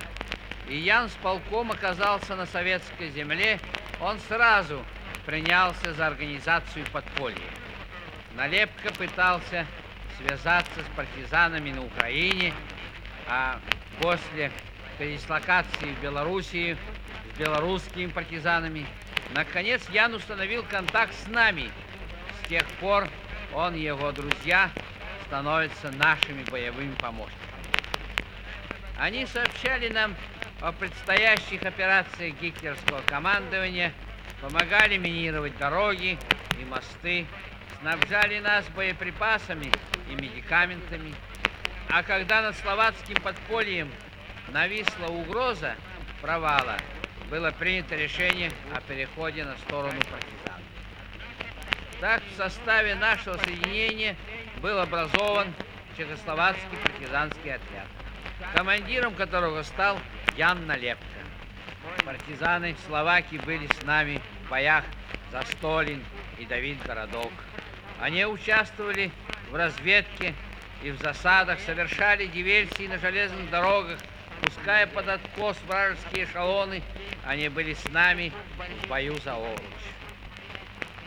и 0.67 0.75
Ян 0.75 1.10
с 1.10 1.13
полком 1.13 1.71
оказался 1.71 2.36
на 2.36 2.45
советской 2.45 3.10
земле, 3.10 3.60
он 3.99 4.19
сразу 4.27 4.84
принялся 5.25 5.93
за 5.93 6.08
организацию 6.08 6.86
подполья. 6.91 7.38
Налепка 8.36 8.93
пытался 8.93 9.65
связаться 10.17 10.82
с 10.82 10.95
партизанами 10.95 11.71
на 11.71 11.84
Украине, 11.84 12.54
а 13.28 13.60
после 14.02 14.52
передислокации 14.97 15.93
в 16.00 16.02
Белоруссии 16.02 16.78
с 17.34 17.39
белорусскими 17.39 18.08
партизанами, 18.08 18.86
наконец 19.34 19.82
Ян 19.89 20.13
установил 20.13 20.63
контакт 20.63 21.13
с 21.13 21.28
нами. 21.28 21.71
С 22.43 22.47
тех 22.50 22.65
пор 22.80 23.08
он 23.54 23.76
и 23.76 23.82
его 23.82 24.12
друзья 24.12 24.69
становятся 25.28 25.91
нашими 25.91 26.43
боевыми 26.43 26.93
помощниками. 26.95 27.41
Они 29.00 29.26
сообщали 29.26 29.89
нам 29.89 30.15
о 30.62 30.71
предстоящих 30.71 31.63
операциях 31.63 32.36
гитлерского 32.39 33.02
командования, 33.08 33.93
помогали 34.41 34.97
минировать 34.97 35.58
дороги 35.58 36.19
и 36.60 36.65
мосты, 36.65 37.26
снабжали 37.81 38.39
нас 38.39 38.67
боеприпасами 38.69 39.71
и 40.09 40.15
медикаментами. 40.15 41.13
А 41.89 42.03
когда 42.03 42.41
над 42.41 42.55
словацким 42.57 43.15
подпольем 43.15 43.91
нависла 44.49 45.07
угроза 45.07 45.75
провала, 46.21 46.77
было 47.29 47.51
принято 47.51 47.95
решение 47.95 48.51
о 48.75 48.81
переходе 48.81 49.43
на 49.43 49.57
сторону 49.57 49.99
партизан. 50.11 50.61
Так 51.99 52.21
в 52.31 52.37
составе 52.37 52.95
нашего 52.95 53.37
соединения 53.37 54.15
был 54.61 54.79
образован 54.79 55.53
Чехословацкий 55.97 56.77
партизанский 56.83 57.55
отряд, 57.55 57.87
командиром 58.53 59.13
которого 59.15 59.63
стал 59.63 59.97
Ян 60.37 60.65
Налепка. 60.67 61.05
Партизаны 62.05 62.75
Словакии 62.85 63.37
были 63.37 63.67
с 63.67 63.83
нами 63.83 64.21
в 64.45 64.49
боях 64.49 64.83
за 65.31 65.41
Столин 65.43 66.03
и 66.37 66.45
Давид 66.45 66.81
Городок. 66.83 67.31
Они 68.01 68.25
участвовали 68.25 69.11
в 69.51 69.55
разведке 69.55 70.33
и 70.81 70.89
в 70.89 70.99
засадах, 70.99 71.59
совершали 71.59 72.25
диверсии 72.25 72.87
на 72.87 72.97
железных 72.97 73.47
дорогах, 73.51 73.99
пуская 74.41 74.87
под 74.87 75.07
откос 75.07 75.55
вражеские 75.67 76.25
эшелоны, 76.25 76.81
они 77.23 77.47
были 77.49 77.75
с 77.75 77.85
нами 77.89 78.33
в 78.83 78.87
бою 78.87 79.15
за 79.23 79.35
Овруч. 79.35 79.61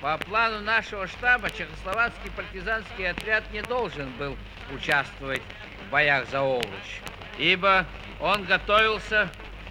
По 0.01 0.19
плану 0.19 0.61
нашего 0.61 1.09
штаба 1.09 1.51
Чехословацкий 1.51 2.31
партизанский 2.31 3.11
отряд 3.11 3.43
не 3.53 3.63
должен 3.63 4.11
был 4.13 4.37
участвовать 4.73 5.43
в 5.85 5.91
боях 5.91 6.29
за 6.29 6.43
Овруч, 6.43 7.01
ибо 7.39 7.87
он 8.21 8.45
готовился 8.45 9.29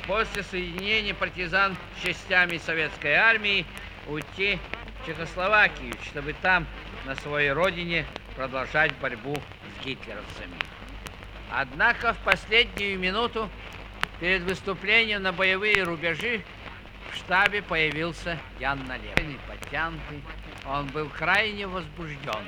после 0.08 0.44
соединения 0.44 1.14
партизан 1.14 1.78
с 1.98 2.06
частями 2.06 2.58
советской 2.58 3.14
армии 3.14 3.66
уйти 4.08 4.60
Чехословакию, 5.06 5.94
чтобы 6.06 6.34
там, 6.34 6.66
на 7.06 7.16
своей 7.16 7.52
родине, 7.52 8.06
продолжать 8.36 8.94
борьбу 9.02 9.36
с 9.36 9.86
гитлеровцами. 9.86 10.56
Однако 11.52 12.14
в 12.14 12.18
последнюю 12.20 12.98
минуту 12.98 13.50
перед 14.20 14.44
выступлением 14.44 15.22
на 15.22 15.34
боевые 15.34 15.84
рубежи 15.84 16.44
в 17.12 17.18
штабе 17.18 17.62
появился 17.62 18.40
Ян 18.60 18.80
Налепный, 18.88 19.38
потянутый. 19.48 20.24
Он 20.66 20.88
был 20.88 21.10
крайне 21.10 21.68
возбужден. 21.68 22.48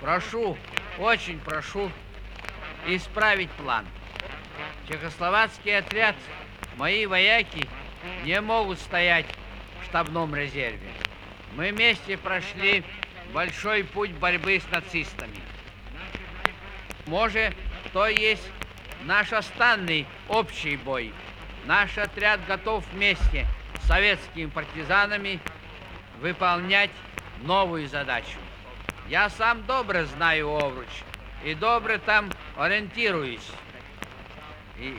Прошу, 0.00 0.56
очень 0.98 1.38
прошу 1.40 1.90
исправить 2.86 3.50
план. 3.52 3.84
Чехословацкий 4.88 5.76
отряд, 5.76 6.16
мои 6.76 7.06
вояки 7.06 7.68
не 8.24 8.40
могут 8.40 8.78
стоять 8.78 9.26
в 9.82 9.84
штабном 9.86 10.34
резерве. 10.34 10.88
Мы 11.56 11.72
вместе 11.72 12.18
прошли 12.18 12.84
большой 13.32 13.82
путь 13.82 14.12
борьбы 14.12 14.60
с 14.60 14.70
нацистами. 14.70 15.40
Может, 17.06 17.54
то 17.94 18.06
есть 18.06 18.46
наш 19.04 19.32
останный 19.32 20.06
общий 20.28 20.76
бой. 20.76 21.14
Наш 21.64 21.96
отряд 21.96 22.44
готов 22.46 22.84
вместе 22.92 23.46
с 23.80 23.86
советскими 23.86 24.50
партизанами 24.50 25.40
выполнять 26.20 26.90
новую 27.42 27.88
задачу. 27.88 28.38
Я 29.08 29.30
сам 29.30 29.64
добре 29.64 30.04
знаю 30.04 30.50
Овруч 30.50 30.88
и 31.42 31.54
добре 31.54 31.96
там 31.98 32.30
ориентируюсь. 32.58 33.48
И 34.78 34.94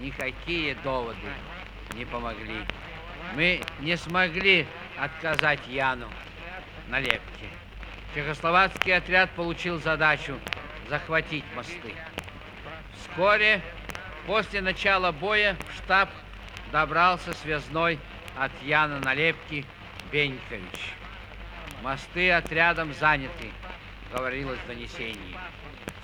никакие 0.00 0.74
доводы 0.82 1.16
не 1.94 2.04
помогли. 2.04 2.66
Мы 3.36 3.60
не 3.78 3.96
смогли 3.96 4.66
отказать 5.02 5.58
Яну 5.66 6.08
на 6.88 7.00
лепке. 7.00 7.48
Чехословацкий 8.14 8.96
отряд 8.96 9.30
получил 9.30 9.80
задачу 9.80 10.38
захватить 10.88 11.44
мосты. 11.56 11.92
Вскоре 12.96 13.60
после 14.28 14.60
начала 14.60 15.10
боя 15.10 15.56
в 15.68 15.76
штаб 15.76 16.08
добрался 16.70 17.32
связной 17.32 17.98
от 18.38 18.52
Яна 18.62 19.00
Налепки 19.00 19.64
Бенькович. 20.12 20.94
Мосты 21.82 22.30
отрядом 22.30 22.94
заняты, 22.94 23.50
говорилось 24.12 24.60
в 24.60 24.66
донесении. 24.68 25.36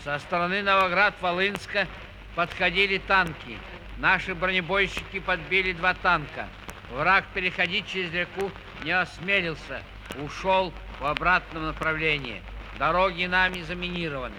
Со 0.02 0.18
стороны 0.18 0.60
Новоград-Волынска 0.62 1.86
подходили 2.34 2.98
танки. 2.98 3.58
Наши 3.98 4.34
бронебойщики 4.34 5.20
подбили 5.20 5.72
два 5.72 5.94
танка. 5.94 6.48
Враг 6.90 7.26
переходить 7.32 7.86
через 7.86 8.12
реку 8.12 8.50
не 8.84 8.92
осмелился, 8.92 9.82
ушел 10.16 10.72
в 11.00 11.06
обратном 11.06 11.66
направлении. 11.66 12.42
Дороги 12.78 13.24
нами 13.24 13.62
заминированы. 13.62 14.34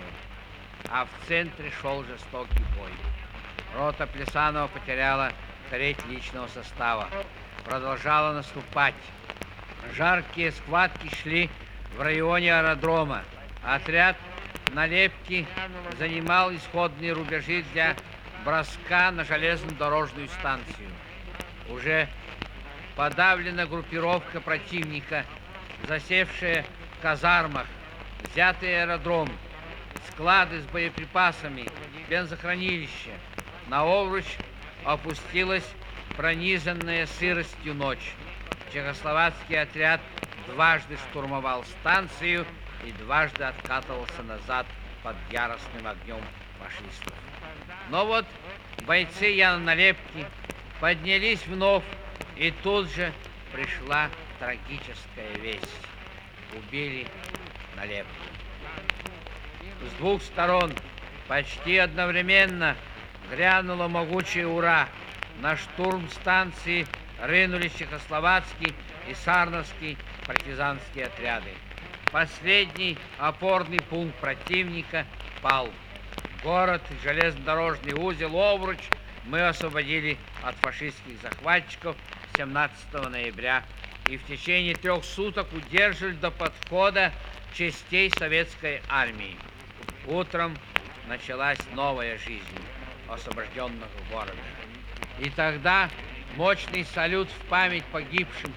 А 0.89 1.05
в 1.05 1.27
центре 1.27 1.71
шел 1.81 2.03
жестокий 2.05 2.63
бой. 2.77 2.91
Рота 3.75 4.07
Плесанова 4.07 4.67
потеряла 4.67 5.31
треть 5.69 6.03
личного 6.07 6.47
состава. 6.47 7.07
Продолжала 7.65 8.33
наступать. 8.33 8.95
Жаркие 9.95 10.51
схватки 10.51 11.13
шли 11.21 11.49
в 11.97 12.01
районе 12.01 12.53
аэродрома. 12.53 13.23
Отряд 13.63 14.15
Налепки 14.73 15.47
занимал 15.97 16.53
исходные 16.53 17.13
рубежи 17.13 17.63
для 17.73 17.95
броска 18.45 19.11
на 19.11 19.23
железнодорожную 19.23 20.27
станцию. 20.29 20.89
Уже 21.69 22.07
подавлена 22.99 23.65
группировка 23.65 24.41
противника, 24.41 25.25
засевшая 25.87 26.65
в 26.97 27.01
казармах, 27.01 27.65
взятый 28.23 28.83
аэродром, 28.83 29.29
склады 30.09 30.59
с 30.59 30.65
боеприпасами, 30.65 31.69
бензохранилище. 32.09 33.13
На 33.69 33.83
Овруч 33.83 34.25
опустилась 34.83 35.63
пронизанная 36.17 37.05
сыростью 37.05 37.73
ночь. 37.73 38.11
Чехословацкий 38.73 39.61
отряд 39.61 40.01
дважды 40.47 40.97
штурмовал 41.09 41.63
станцию 41.79 42.45
и 42.85 42.91
дважды 42.91 43.45
откатывался 43.45 44.23
назад 44.23 44.65
под 45.03 45.15
яростным 45.31 45.87
огнем 45.87 46.21
фашистов. 46.61 47.13
Но 47.91 48.05
вот 48.05 48.25
бойцы 48.85 49.27
Яна 49.27 49.59
Налепки 49.59 50.25
поднялись 50.81 51.47
вновь, 51.47 51.85
и 52.39 52.51
тут 52.63 52.89
же 52.91 53.13
пришла 53.51 54.09
трагическая 54.39 55.35
весть. 55.41 55.67
Убили 56.55 57.05
Налепку. 57.75 58.09
С 59.87 59.97
двух 59.99 60.23
сторон 60.23 60.73
почти 61.27 61.77
одновременно 61.77 62.75
грянуло 63.29 63.87
могучее 63.87 64.47
«Ура!». 64.47 64.87
На 65.41 65.55
штурм 65.55 66.09
станции 66.09 66.87
рынулись 67.21 67.73
чехословацкий 67.75 68.73
и 69.07 69.13
сарновский 69.13 69.97
партизанские 70.25 71.05
отряды. 71.05 71.51
Последний 72.11 72.97
опорный 73.19 73.79
пункт 73.79 74.15
противника 74.19 75.05
пал. 75.41 75.69
Город 76.43 76.81
железнодорожный 77.03 77.93
узел 77.93 78.35
Овруч 78.35 78.79
мы 79.25 79.47
освободили 79.47 80.17
от 80.41 80.55
фашистских 80.55 81.21
захватчиков 81.21 81.95
17 82.39 82.93
ноября 83.09 83.65
и 84.09 84.15
в 84.15 84.25
течение 84.25 84.73
трех 84.73 85.03
суток 85.03 85.51
удерживали 85.51 86.13
до 86.13 86.31
подхода 86.31 87.11
частей 87.53 88.09
советской 88.11 88.81
армии. 88.87 89.35
Утром 90.07 90.55
началась 91.09 91.59
новая 91.73 92.17
жизнь 92.17 92.45
освобожденного 93.09 93.91
города. 94.09 94.37
И 95.19 95.29
тогда 95.31 95.89
мощный 96.37 96.85
салют 96.85 97.27
в 97.29 97.45
память 97.49 97.83
погибшим 97.91 98.53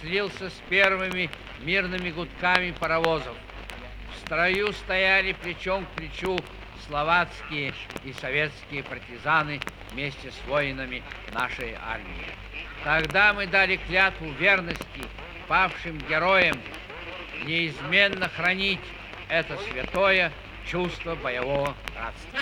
слился 0.00 0.48
с 0.48 0.62
первыми 0.68 1.28
мирными 1.62 2.10
гудками 2.10 2.70
паровозов. 2.70 3.36
В 4.14 4.26
строю 4.26 4.72
стояли 4.72 5.32
плечом 5.32 5.86
к 5.86 5.88
плечу 5.96 6.38
словацкие 6.86 7.74
и 8.04 8.12
советские 8.12 8.84
партизаны 8.84 9.58
вместе 9.90 10.30
с 10.30 10.46
воинами 10.46 11.02
нашей 11.32 11.74
армии. 11.74 12.43
Тогда 12.84 13.32
мы 13.32 13.46
дали 13.46 13.76
клятву 13.76 14.30
верности 14.32 15.00
павшим 15.48 15.96
героям 16.06 16.60
неизменно 17.44 18.28
хранить 18.28 18.78
это 19.30 19.56
святое 19.56 20.30
чувство 20.70 21.14
боевого 21.14 21.74
братства. 21.94 22.40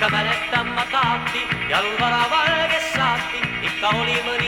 ikka 0.00 0.08
mäletan 0.08 0.68
ma 0.76 0.84
taati, 0.92 1.42
jalul 1.68 1.96
varavalges 2.00 2.86
saati, 2.96 3.40
ikka 3.68 3.88
oli 4.00 4.16
mõni 4.24 4.39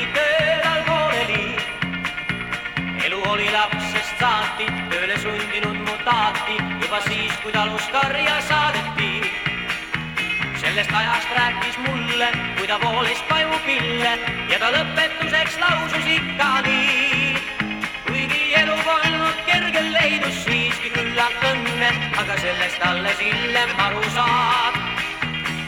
oli 3.33 3.49
lapsest 3.53 4.19
saati, 4.21 4.67
tööle 4.93 5.15
sundinud 5.23 5.79
mu 5.87 5.93
taati, 6.05 6.57
juba 6.83 6.99
siis, 7.07 7.33
kui 7.43 7.53
talus 7.53 7.85
karja 7.95 8.35
saadeti. 8.49 9.13
sellest 10.61 10.93
ajast 10.95 11.31
rääkis 11.37 11.79
mulle, 11.87 12.29
kui 12.59 12.67
ta 12.67 12.77
voolis 12.81 13.23
pajupille 13.29 14.13
ja 14.51 14.59
ta 14.59 14.69
lõpetuseks 14.75 15.57
lausus 15.63 16.07
ikka 16.17 16.51
nii. 16.67 17.37
kuigi 18.07 18.55
elu 18.61 18.77
polnud 18.85 19.39
kergel, 19.47 19.89
leidus 19.93 20.45
siiski 20.45 20.91
küllalt 20.97 21.47
õnne, 21.53 21.91
aga 22.21 22.37
sellest 22.41 22.85
alles 22.91 23.19
hiljem 23.21 23.73
aru 23.87 24.03
saab 24.17 24.77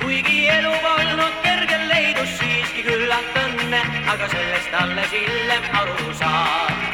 kuigi 0.02 0.48
elu 0.58 0.74
polnud 0.84 1.40
kergel, 1.46 1.88
leidus 1.88 2.36
siiski 2.42 2.84
küllalt 2.90 3.40
õnne, 3.46 3.80
aga 4.12 4.28
sellest 4.36 4.76
alles 4.82 5.16
hiljem 5.16 5.72
aru 5.80 6.12
saab. 6.20 6.93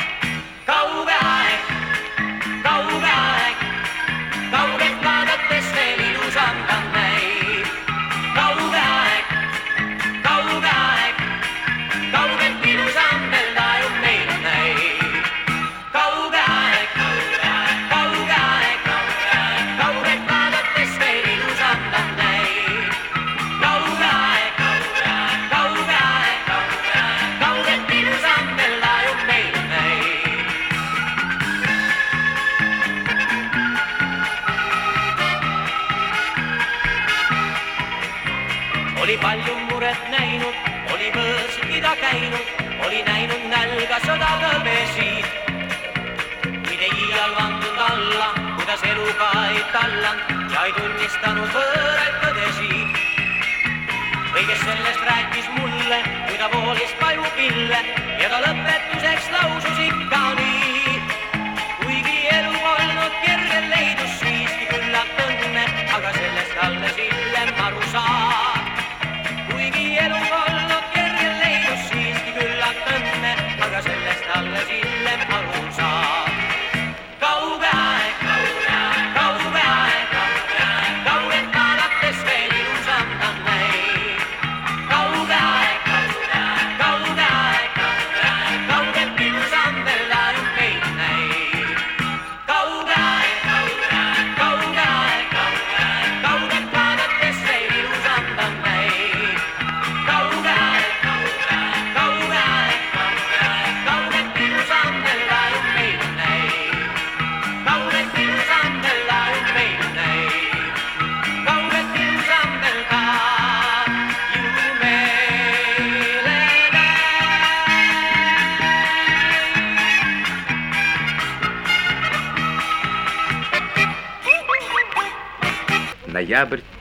Kõigest 54.40 54.62
sellest 54.64 55.03
rääkis 55.05 55.48
mulle, 55.59 55.98
kui 56.29 56.38
ta 56.40 56.48
voolis 56.53 56.92
pajupille 57.00 57.81
ja 58.22 58.31
ta 58.33 58.40
lõpetuseks 58.46 59.29
lausus 59.35 59.85
ikka 59.85 60.22
nii. 60.40 60.99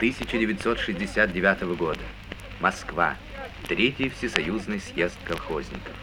1969 0.00 1.76
года. 1.76 2.00
Москва. 2.58 3.16
Третий 3.68 4.08
Всесоюзный 4.08 4.80
съезд 4.80 5.18
колхозников. 5.26 5.94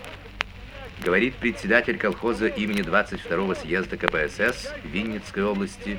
Говорит 1.04 1.34
председатель 1.34 1.98
колхоза 1.98 2.46
имени 2.46 2.82
22-го 2.82 3.56
съезда 3.56 3.98
КПСС 3.98 4.72
Винницкой 4.84 5.46
области, 5.46 5.98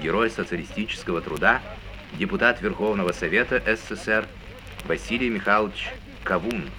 герой 0.00 0.30
социалистического 0.30 1.20
труда, 1.20 1.60
депутат 2.12 2.62
Верховного 2.62 3.10
Совета 3.10 3.60
СССР 3.66 4.28
Василий 4.84 5.28
Михайлович 5.28 5.90
Кавун. 6.22 6.70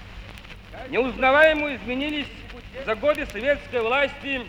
Неузнаваемо 0.88 1.76
изменились 1.76 2.32
за 2.86 2.96
годы 2.96 3.26
советской 3.26 3.82
власти 3.82 4.44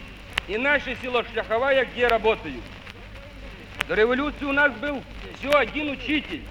и 0.46 0.59
наше 0.59 0.96
село 1.03 1.24
Шляховая, 1.33 1.85
где 1.87 2.07
работаю. 2.07 2.61
До 3.88 3.96
революции 3.96 4.44
у 4.44 4.53
нас 4.53 4.72
был 4.74 5.03
всего 5.44 5.59
один 5.59 5.90
учитель, 5.90 6.42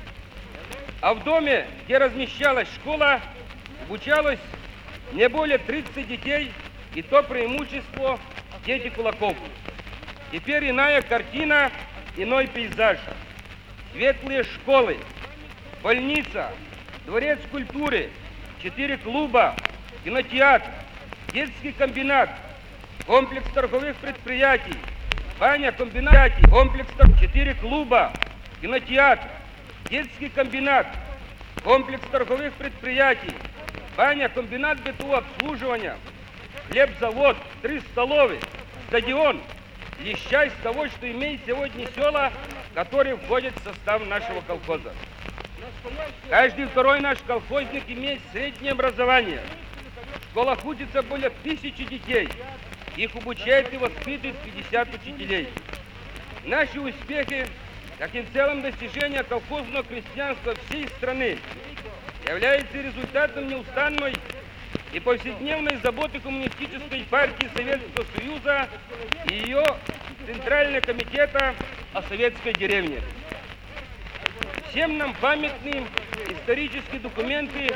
а 1.01 1.15
в 1.15 1.23
доме, 1.23 1.65
где 1.83 1.97
размещалась 1.97 2.67
школа, 2.75 3.19
обучалось 3.85 4.39
не 5.13 5.27
более 5.29 5.57
30 5.57 6.07
детей, 6.07 6.51
и 6.93 7.01
то 7.01 7.23
преимущество 7.23 8.19
дети 8.67 8.89
кулаков. 8.89 9.35
Теперь 10.31 10.69
иная 10.69 11.01
картина, 11.01 11.71
иной 12.17 12.45
пейзаж. 12.45 12.99
Светлые 13.93 14.43
школы, 14.43 14.99
больница, 15.81 16.51
дворец 17.07 17.39
культуры, 17.49 18.11
четыре 18.61 18.97
клуба, 18.97 19.55
кинотеатр, 20.03 20.69
детский 21.33 21.71
комбинат, 21.71 22.29
комплекс 23.07 23.49
торговых 23.55 23.95
предприятий, 23.95 24.77
баня, 25.39 25.71
комбинат, 25.71 26.31
комплекс 26.51 26.89
четыре 27.19 27.55
клуба, 27.55 28.13
кинотеатр, 28.63 29.27
детский 29.89 30.29
комбинат, 30.29 30.87
комплекс 31.65 32.01
торговых 32.09 32.53
предприятий, 32.53 33.33
баня, 33.97 34.29
комбинат 34.29 34.81
ГТУ 34.81 35.13
обслуживания, 35.13 35.97
хлебзавод, 36.69 37.35
три 37.61 37.81
столовые, 37.91 38.39
стадион. 38.87 39.41
Лишь 39.99 40.21
часть 40.29 40.55
того, 40.63 40.87
что 40.87 41.11
имеет 41.11 41.41
сегодня 41.45 41.85
села, 41.93 42.31
которые 42.73 43.17
входят 43.17 43.53
в 43.59 43.63
состав 43.65 44.07
нашего 44.07 44.39
колхоза. 44.39 44.93
Каждый 46.29 46.65
второй 46.67 47.01
наш 47.01 47.17
колхозник 47.27 47.83
имеет 47.89 48.21
среднее 48.31 48.71
образование. 48.71 49.41
В 50.21 50.31
школах 50.31 50.63
учатся 50.63 51.01
более 51.03 51.31
тысячи 51.43 51.83
детей. 51.83 52.29
Их 52.95 53.13
обучают 53.13 53.73
и 53.73 53.77
воспитывают 53.77 54.37
50 54.39 54.87
учителей. 54.95 55.49
Наши 56.45 56.79
успехи, 56.79 57.45
как 57.99 58.11
в 58.13 58.33
целом 58.33 58.61
достижения 58.61 59.23
колхозного 59.23 59.83
крестьянства 59.83 60.55
всей 60.67 60.87
страны, 60.89 61.37
являются 62.27 62.81
результатом 62.81 63.47
неустанной 63.47 64.13
и 64.93 64.99
повседневной 64.99 65.77
заботы 65.77 66.19
Коммунистической 66.19 67.03
партии 67.09 67.49
Советского 67.53 68.05
Союза 68.15 68.69
и 69.29 69.35
ее 69.35 69.63
Центрального 70.25 70.81
комитета 70.81 71.53
о 71.93 72.01
советской 72.03 72.53
деревне. 72.53 73.01
Всем 74.69 74.97
нам 74.97 75.13
памятны 75.15 75.85
исторические 76.29 76.99
документы, 77.01 77.75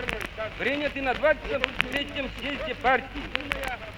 принятые 0.58 1.03
на 1.03 1.12
23-м 1.12 2.30
съезде 2.39 2.75
партии, 2.75 3.21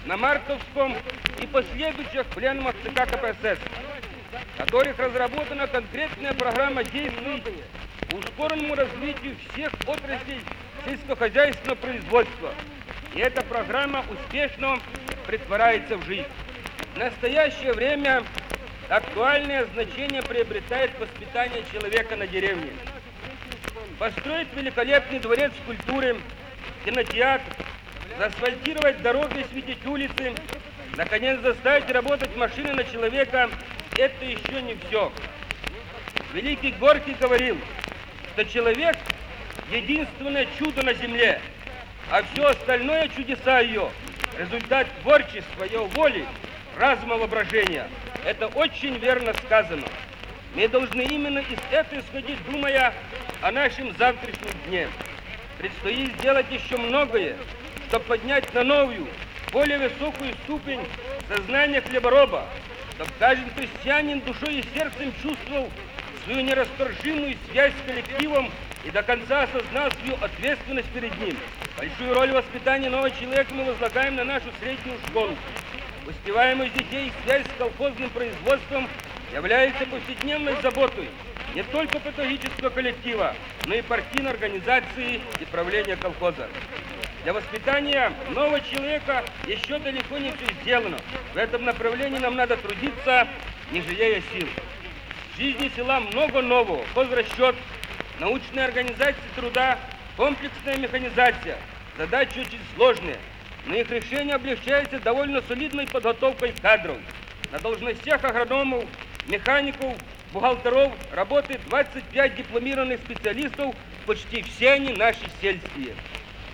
на 0.04 0.16
Марковском 0.16 0.96
и 1.40 1.46
последующих 1.46 2.26
пленумах 2.26 2.74
ЦК 2.82 3.08
КПСС, 3.08 3.58
которых 4.60 4.98
разработана 4.98 5.66
конкретная 5.66 6.34
программа 6.34 6.84
действий 6.84 7.42
по 8.10 8.16
ускоренному 8.16 8.74
развитию 8.74 9.34
всех 9.48 9.72
отраслей 9.86 10.40
сельскохозяйственного 10.84 11.76
производства. 11.76 12.54
И 13.14 13.20
эта 13.20 13.42
программа 13.42 14.04
успешно 14.10 14.78
притворяется 15.26 15.96
в 15.96 16.04
жизнь. 16.04 16.26
В 16.94 16.98
настоящее 16.98 17.72
время 17.72 18.22
актуальное 18.90 19.64
значение 19.72 20.22
приобретает 20.22 20.90
воспитание 20.98 21.64
человека 21.72 22.16
на 22.16 22.26
деревне. 22.26 22.70
Построить 23.98 24.48
великолепный 24.54 25.20
дворец 25.20 25.52
культуры, 25.64 26.18
кинотеатр, 26.84 27.50
заасфальтировать 28.18 29.00
дороги, 29.00 29.46
светить 29.50 29.86
улицы, 29.86 30.34
наконец 31.00 31.40
заставить 31.40 31.90
работать 31.90 32.36
машины 32.36 32.74
на 32.74 32.84
человека– 32.84 33.48
это 33.96 34.22
еще 34.22 34.60
не 34.60 34.74
все. 34.74 35.10
Великий 36.34 36.72
Горький 36.72 37.16
говорил, 37.18 37.56
что 38.34 38.44
человек– 38.44 38.98
единственное 39.72 40.46
чудо 40.58 40.82
на 40.82 40.92
земле, 40.92 41.40
а 42.10 42.22
все 42.22 42.48
остальное 42.48 43.08
чудеса 43.08 43.60
ее– 43.60 43.90
результат 44.38 44.88
творчества, 45.00 45.64
ее 45.64 45.84
воли, 45.94 46.26
разума, 46.78 47.16
воображения. 47.16 47.88
Это 48.26 48.48
очень 48.48 48.98
верно 48.98 49.32
сказано. 49.46 49.86
Мы 50.54 50.68
должны 50.68 51.00
именно 51.00 51.38
из 51.38 51.58
этого 51.70 52.00
исходить, 52.00 52.38
думая 52.44 52.92
о 53.40 53.50
нашем 53.50 53.96
завтрашнем 53.96 54.52
дне. 54.66 54.86
Предстоит 55.56 56.14
сделать 56.18 56.46
еще 56.50 56.76
многое, 56.76 57.36
чтобы 57.88 58.04
поднять 58.04 58.52
на 58.52 58.64
новую, 58.64 59.08
более 59.52 59.78
высокую 59.78 60.32
ступень 60.44 60.80
сознания 61.28 61.80
хлебороба, 61.80 62.46
чтобы 62.94 63.10
каждый 63.18 63.50
крестьянин 63.50 64.20
душой 64.20 64.60
и 64.60 64.64
сердцем 64.74 65.12
чувствовал 65.22 65.70
свою 66.24 66.42
нерасторжимую 66.42 67.36
связь 67.50 67.72
с 67.72 67.86
коллективом 67.88 68.50
и 68.84 68.90
до 68.90 69.02
конца 69.02 69.42
осознал 69.42 69.90
свою 69.92 70.16
ответственность 70.22 70.88
перед 70.90 71.16
ним. 71.18 71.36
Большую 71.76 72.14
роль 72.14 72.30
в 72.30 72.34
воспитании 72.34 72.88
нового 72.88 73.10
человека 73.10 73.52
мы 73.54 73.64
возлагаем 73.64 74.16
на 74.16 74.24
нашу 74.24 74.46
среднюю 74.60 74.98
школу. 75.08 75.36
Успеваемость 76.06 76.74
детей 76.74 77.12
связь 77.24 77.44
с 77.46 77.58
колхозным 77.58 78.10
производством 78.10 78.88
является 79.32 79.86
повседневной 79.86 80.60
заботой 80.62 81.08
не 81.54 81.62
только 81.64 81.98
педагогического 81.98 82.70
коллектива, 82.70 83.34
но 83.66 83.74
и 83.74 83.82
партийной 83.82 84.30
организации 84.30 85.20
и 85.40 85.44
правления 85.46 85.96
колхоза. 85.96 86.48
Для 87.24 87.32
воспитания 87.32 88.12
нового 88.30 88.60
человека 88.60 89.24
еще 89.46 89.78
далеко 89.78 90.18
не 90.18 90.32
все 90.32 90.54
сделано. 90.62 90.98
В 91.34 91.36
этом 91.36 91.64
направлении 91.64 92.18
нам 92.18 92.36
надо 92.36 92.56
трудиться, 92.56 93.28
не 93.72 93.82
жалея 93.82 94.22
сил. 94.32 94.48
В 95.34 95.38
жизни 95.38 95.70
села 95.76 96.00
много 96.00 96.40
нового. 96.40 96.84
Хозрасчет, 96.94 97.56
научная 98.20 98.66
организация 98.66 99.16
труда, 99.36 99.78
комплексная 100.16 100.78
механизация. 100.78 101.58
Задачи 101.98 102.38
очень 102.38 102.60
сложные, 102.74 103.18
но 103.66 103.74
их 103.74 103.90
решение 103.90 104.36
облегчается 104.36 104.98
довольно 105.00 105.42
солидной 105.42 105.86
подготовкой 105.86 106.54
кадров. 106.62 106.96
На 107.52 107.58
должностях 107.58 108.24
агрономов, 108.24 108.84
механиков, 109.26 109.94
бухгалтеров 110.32 110.92
работает 111.12 111.60
25 111.68 112.36
дипломированных 112.36 113.00
специалистов, 113.00 113.74
почти 114.06 114.42
все 114.42 114.72
они 114.72 114.92
наши 114.92 115.20
сельские. 115.40 115.94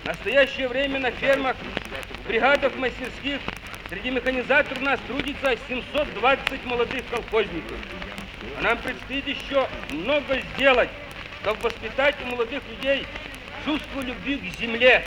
В 0.03 0.05
настоящее 0.05 0.67
время 0.67 0.99
на 0.99 1.11
фермах, 1.11 1.55
бригадах 2.27 2.75
мастерских 2.75 3.39
среди 3.89 4.11
механизаторов 4.11 4.81
у 4.81 4.85
нас 4.85 4.99
трудится 5.07 5.55
720 5.67 6.65
молодых 6.65 7.03
колхозников. 7.09 7.77
А 8.57 8.61
нам 8.61 8.77
предстоит 8.77 9.27
еще 9.27 9.67
много 9.91 10.39
сделать, 10.53 10.89
чтобы 11.41 11.59
воспитать 11.61 12.15
у 12.23 12.27
молодых 12.27 12.61
людей 12.69 13.05
чувство 13.65 14.01
любви 14.01 14.37
к 14.37 14.59
земле, 14.59 15.03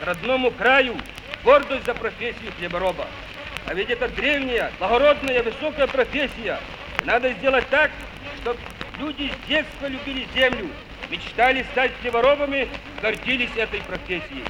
к 0.00 0.06
родному 0.06 0.50
краю, 0.50 0.96
гордость 1.44 1.84
за 1.84 1.94
профессию 1.94 2.52
хлебороба. 2.58 3.06
А 3.66 3.74
ведь 3.74 3.90
это 3.90 4.08
древняя, 4.08 4.72
благородная, 4.78 5.42
высокая 5.42 5.86
профессия. 5.86 6.58
Надо 7.04 7.32
сделать 7.34 7.66
так, 7.70 7.90
чтобы 8.40 8.58
люди 8.98 9.32
с 9.32 9.48
детства 9.48 9.86
любили 9.86 10.26
землю, 10.34 10.68
мечтали 11.10 11.64
стать 11.72 11.92
хлеборобами, 12.00 12.68
гордились 13.00 13.50
этой 13.56 13.80
профессией. 13.80 14.44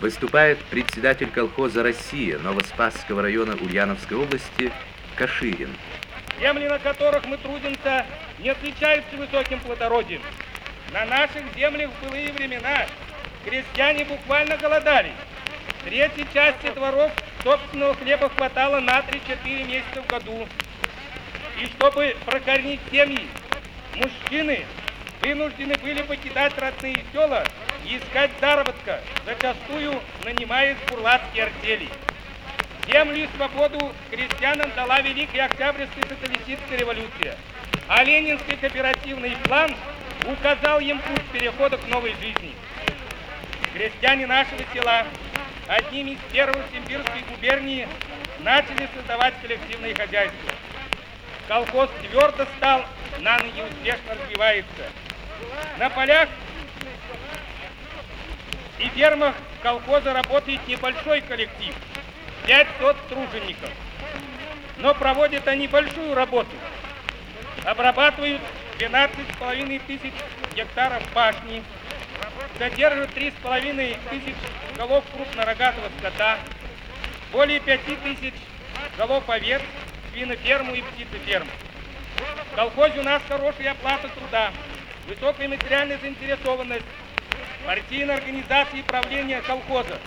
Выступает 0.00 0.58
председатель 0.66 1.28
колхоза 1.28 1.82
«Россия» 1.82 2.38
Новоспасского 2.38 3.20
района 3.20 3.56
Ульяновской 3.60 4.16
области 4.16 4.70
Каширин. 5.16 5.74
Земли, 6.40 6.68
на 6.68 6.78
которых 6.78 7.26
мы 7.26 7.36
трудимся, 7.36 8.06
не 8.38 8.50
отличаются 8.50 9.16
высоким 9.16 9.58
плодородием. 9.58 10.22
На 10.92 11.04
наших 11.04 11.42
землях 11.54 11.90
в 11.90 12.06
былые 12.06 12.32
времена 12.32 12.86
крестьяне 13.44 14.06
буквально 14.06 14.56
голодали. 14.56 15.12
Третьей 15.84 16.26
части 16.32 16.70
дворов 16.74 17.12
собственного 17.44 17.94
хлеба 17.94 18.30
хватало 18.30 18.80
на 18.80 19.00
3-4 19.00 19.66
месяца 19.66 20.02
в 20.02 20.06
году. 20.06 20.48
И 21.60 21.66
чтобы 21.66 22.16
прокормить 22.24 22.80
семьи, 22.90 23.26
мужчины 23.96 24.64
вынуждены 25.20 25.74
были 25.76 26.00
покидать 26.02 26.56
родные 26.58 27.04
села 27.12 27.44
и 27.84 27.98
искать 27.98 28.30
заработка, 28.40 29.00
зачастую 29.26 30.00
нанимаясь 30.24 30.78
бурлацкие 30.88 31.44
артели. 31.44 31.88
Землю 32.90 33.24
и 33.24 33.28
свободу 33.36 33.92
крестьянам 34.10 34.70
дала 34.74 35.02
Великая 35.02 35.42
Октябрьская 35.42 36.04
социалистическая 36.08 36.78
революция, 36.78 37.36
а 37.88 38.02
Ленинский 38.02 38.56
кооперативный 38.56 39.36
план 39.44 39.74
указал 40.26 40.80
им 40.80 41.00
путь 41.00 41.24
перехода 41.32 41.78
к 41.78 41.86
новой 41.88 42.14
жизни. 42.20 42.54
Крестьяне 43.72 44.26
нашего 44.26 44.60
села 44.72 45.06
одними 45.68 46.12
из 46.12 46.18
первых 46.32 46.64
Симбирской 46.72 47.22
губернии 47.30 47.88
начали 48.40 48.88
создавать 48.94 49.34
коллективные 49.42 49.94
хозяйства. 49.94 50.50
Колхоз 51.46 51.90
твердо 52.02 52.46
стал, 52.56 52.84
на 53.20 53.38
ноги 53.38 53.62
успешно 53.62 54.14
развивается. 54.14 54.90
На 55.78 55.90
полях 55.90 56.28
и 58.78 58.88
фермах 58.90 59.34
колхоза 59.62 60.12
работает 60.12 60.66
небольшой 60.66 61.20
коллектив, 61.22 61.74
500 62.46 63.08
тружеников. 63.08 63.70
Но 64.78 64.94
проводят 64.94 65.46
они 65.48 65.66
большую 65.66 66.14
работу. 66.14 66.50
Обрабатывают 67.64 68.40
12,5 68.78 69.80
тысяч 69.86 70.12
гектаров 70.54 71.02
пашни, 71.12 71.62
содержат 72.58 73.10
3,5 73.10 73.98
тысяч 74.10 74.34
голов 74.76 75.04
крупнорогатого 75.12 75.88
скота, 75.98 76.38
более 77.32 77.58
5 77.58 77.80
тысяч 77.84 78.34
голов 78.96 79.28
овец, 79.28 79.62
свиноферму 80.12 80.74
и 80.74 80.82
птицеферму. 80.82 81.50
В 82.52 82.54
колхозе 82.54 83.00
у 83.00 83.02
нас 83.02 83.20
хорошая 83.28 83.72
оплата 83.72 84.08
труда, 84.08 84.52
высокая 85.08 85.48
материальная 85.48 85.98
заинтересованность, 85.98 86.86
партийная 87.66 88.16
организация 88.16 88.78
и 88.78 88.82
правление 88.82 89.42
колхоза 89.42 89.98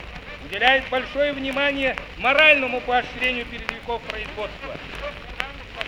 уделяет 0.45 0.87
большое 0.89 1.33
внимание 1.33 1.95
моральному 2.17 2.81
поощрению 2.81 3.45
передовиков 3.45 4.01
производства. 4.03 4.75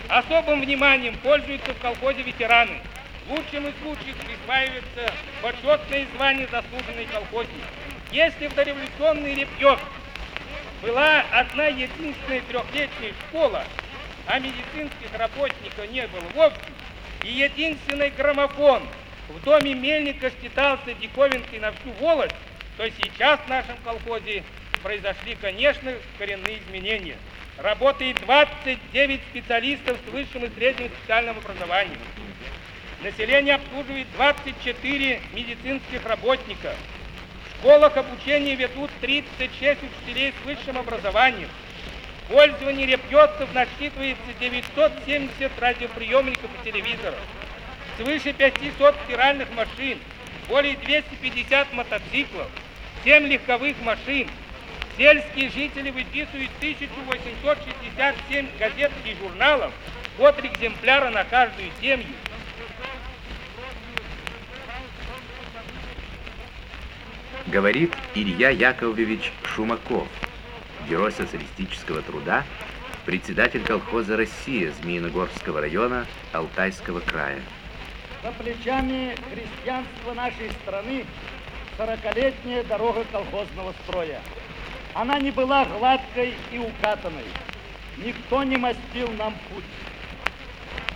Особым 0.08 0.60
вниманием 0.60 1.16
пользуются 1.18 1.72
в 1.72 1.78
колхозе 1.80 2.22
ветераны. 2.22 2.78
Лучшим 3.28 3.66
из 3.66 3.74
лучших 3.82 4.16
присваивается 4.16 5.12
почетное 5.40 6.06
звание 6.14 6.46
заслуженный 6.48 7.06
колхозник. 7.06 7.64
Если 8.12 8.48
в 8.48 8.54
дореволюционный 8.54 9.34
Репьев 9.34 9.80
была 10.82 11.24
одна 11.32 11.66
единственная 11.66 12.42
трехлетняя 12.42 13.14
школа, 13.28 13.64
а 14.26 14.38
медицинских 14.38 15.18
работников 15.18 15.90
не 15.90 16.06
было 16.06 16.28
вовсе, 16.34 16.60
и 17.24 17.32
единственный 17.32 18.10
граммофон 18.10 18.82
в 19.30 19.42
доме 19.42 19.74
Мельника 19.74 20.30
считался 20.30 20.92
диковинкой 21.00 21.60
на 21.60 21.72
всю 21.72 21.90
волость, 21.98 22.34
то 22.76 22.86
сейчас 22.90 23.40
в 23.40 23.48
нашем 23.48 23.76
колхозе 23.84 24.42
произошли, 24.82 25.34
конечно, 25.40 25.92
коренные 26.18 26.58
изменения. 26.58 27.16
Работает 27.58 28.16
29 28.20 29.20
специалистов 29.30 29.96
с 30.04 30.10
высшим 30.10 30.44
и 30.44 30.50
средним 30.54 30.90
специальным 30.98 31.38
образованием. 31.38 32.00
Население 33.02 33.54
обслуживает 33.54 34.06
24 34.16 35.20
медицинских 35.32 36.04
работника. 36.04 36.74
В 37.46 37.58
школах 37.58 37.96
обучения 37.96 38.56
ведут 38.56 38.90
36 39.00 39.80
учителей 39.82 40.32
с 40.32 40.46
высшим 40.46 40.78
образованием. 40.78 41.48
В 42.24 42.32
пользовании 42.32 42.86
репьевцев 42.86 43.52
насчитывается 43.52 44.32
970 44.40 45.60
радиоприемников 45.60 46.50
и 46.60 46.70
телевизоров, 46.70 47.18
свыше 47.98 48.32
500 48.32 48.96
стиральных 49.04 49.48
машин, 49.52 49.98
более 50.48 50.76
250 50.76 51.72
мотоциклов, 51.74 52.48
7 53.04 53.26
легковых 53.26 53.80
машин. 53.82 54.28
Сельские 54.96 55.50
жители 55.50 55.90
выписывают 55.90 56.50
1867 56.58 58.46
газет 58.58 58.92
и 59.04 59.14
журналов, 59.14 59.72
по 60.16 60.32
три 60.32 60.48
экземпляра 60.48 61.10
на 61.10 61.24
каждую 61.24 61.68
семью. 61.80 62.06
Говорит 67.46 67.92
Илья 68.14 68.50
Яковлевич 68.50 69.32
Шумаков, 69.42 70.06
герой 70.88 71.10
социалистического 71.10 72.00
труда, 72.02 72.44
председатель 73.04 73.62
колхоза 73.64 74.16
«Россия» 74.16 74.72
Змеиногорского 74.80 75.60
района 75.60 76.06
Алтайского 76.32 77.00
края. 77.00 77.40
За 78.22 78.30
плечами 78.32 79.16
крестьянства 79.30 80.14
нашей 80.14 80.50
страны 80.62 81.04
сорокалетняя 81.76 82.62
дорога 82.64 83.04
колхозного 83.12 83.74
строя. 83.84 84.20
Она 84.94 85.18
не 85.18 85.32
была 85.32 85.64
гладкой 85.64 86.34
и 86.52 86.58
укатанной. 86.58 87.26
Никто 87.96 88.44
не 88.44 88.56
мастил 88.56 89.10
нам 89.18 89.34
путь. 89.50 89.64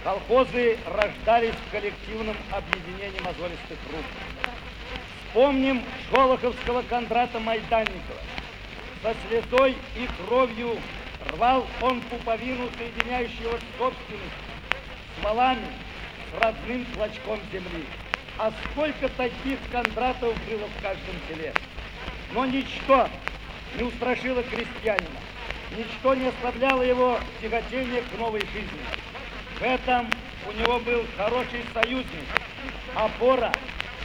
Колхозы 0.04 0.78
рождались 0.86 1.54
в 1.54 1.72
коллективном 1.72 2.36
объединении 2.52 3.18
мозолистых 3.20 3.78
рук. 3.90 4.04
Вспомним 5.26 5.82
Шолоховского 6.10 6.82
Кондрата 6.82 7.40
Майданникова. 7.40 8.20
Со 9.02 9.14
слезой 9.26 9.76
и 9.96 10.08
кровью 10.22 10.76
рвал 11.32 11.66
он 11.82 12.00
пуповину, 12.02 12.68
соединяющую 12.78 13.48
его 13.48 13.58
собственность 13.78 14.32
с 15.18 15.24
валами, 15.24 15.66
с 16.30 16.40
родным 16.40 16.86
клочком 16.94 17.40
земли. 17.52 17.84
А 18.38 18.52
сколько 18.70 19.08
таких 19.08 19.58
Кондратов 19.72 20.34
было 20.48 20.68
в 20.68 20.82
каждом 20.82 21.16
селе. 21.28 21.52
Но 22.32 22.46
ничто 22.46 23.08
не 23.76 23.84
устрашило 23.84 24.42
крестьянина, 24.42 25.20
ничто 25.76 26.14
не 26.14 26.28
оставляло 26.28 26.82
его 26.82 27.18
тяготения 27.40 28.02
к 28.02 28.18
новой 28.18 28.40
жизни. 28.40 28.80
В 29.58 29.62
этом 29.62 30.08
у 30.46 30.52
него 30.52 30.78
был 30.80 31.04
хороший 31.16 31.64
союзник, 31.74 32.24
опора, 32.94 33.52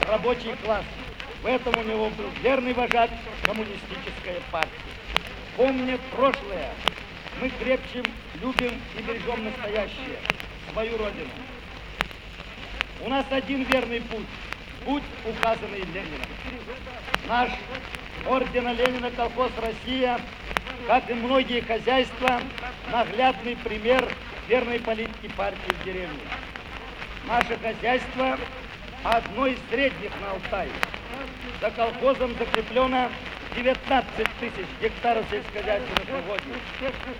рабочий 0.07 0.55
класс. 0.63 0.85
В 1.41 1.45
этом 1.45 1.77
у 1.77 1.83
него 1.83 2.09
был 2.11 2.29
верный 2.41 2.73
вожак 2.73 3.09
коммунистическая 3.43 4.41
партия. 4.51 4.71
Помня 5.57 5.99
прошлое, 6.15 6.71
мы 7.39 7.49
крепче 7.49 8.03
любим 8.41 8.81
и 8.97 9.01
бережем 9.01 9.43
настоящее, 9.43 10.19
свою 10.71 10.97
родину. 10.97 11.29
У 13.01 13.09
нас 13.09 13.25
один 13.29 13.63
верный 13.63 14.01
путь, 14.01 14.25
путь, 14.85 15.03
указанный 15.25 15.81
Лениным. 15.81 16.21
Наш 17.27 17.51
ордена 18.27 18.73
Ленина 18.73 19.11
колхоз 19.11 19.51
«Россия», 19.61 20.19
как 20.87 21.09
и 21.09 21.13
многие 21.13 21.61
хозяйства, 21.61 22.41
наглядный 22.91 23.55
пример 23.55 24.07
верной 24.47 24.79
политики 24.79 25.29
партии 25.35 25.73
в 25.79 25.85
деревне. 25.85 26.19
Наше 27.27 27.57
хозяйство 27.57 28.37
одно 29.03 29.47
из 29.47 29.57
средних 29.69 30.11
на 30.21 30.31
Алтае. 30.31 30.69
За 31.61 31.71
колхозом 31.71 32.35
закреплено 32.37 33.09
19 33.55 34.27
тысяч 34.39 34.65
гектаров 34.81 35.25
сельскохозяйственных 35.29 36.23
угодий, 36.23 36.53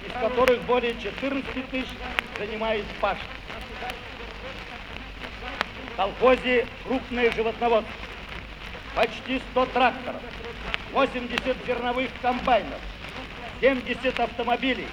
из 0.08 0.14
которых 0.20 0.62
более 0.64 0.96
14 1.00 1.70
тысяч 1.70 1.88
занимает 2.38 2.86
пашня. 3.00 3.24
В 5.94 5.96
колхозе 5.96 6.68
крупное 6.86 7.32
животноводство. 7.32 7.94
Почти 8.96 9.42
100 9.52 9.66
тракторов, 9.68 10.22
80 10.94 11.66
зерновых 11.66 12.10
комбайнов, 12.22 12.80
70 13.62 14.20
автомобилей. 14.20 14.88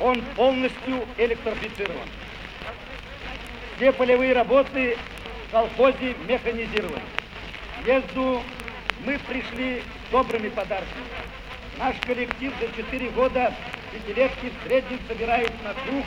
Он 0.00 0.20
полностью 0.36 1.06
электрифицирован. 1.16 2.08
Все 3.76 3.92
полевые 3.92 4.32
работы 4.32 4.96
в 5.48 5.52
колхозе 5.52 6.16
механизированы. 6.28 7.02
Езду 7.86 8.42
мы 9.04 9.18
пришли 9.20 9.82
с 9.82 10.10
добрыми 10.12 10.48
подарками. 10.48 11.06
Наш 11.78 11.96
коллектив 12.00 12.52
за 12.60 12.82
4 12.82 13.10
года 13.10 13.54
пятилетки 13.92 14.50
в 14.50 14.66
среднем 14.66 14.98
собирает 15.06 15.52
на 15.62 15.74
круг 15.74 16.04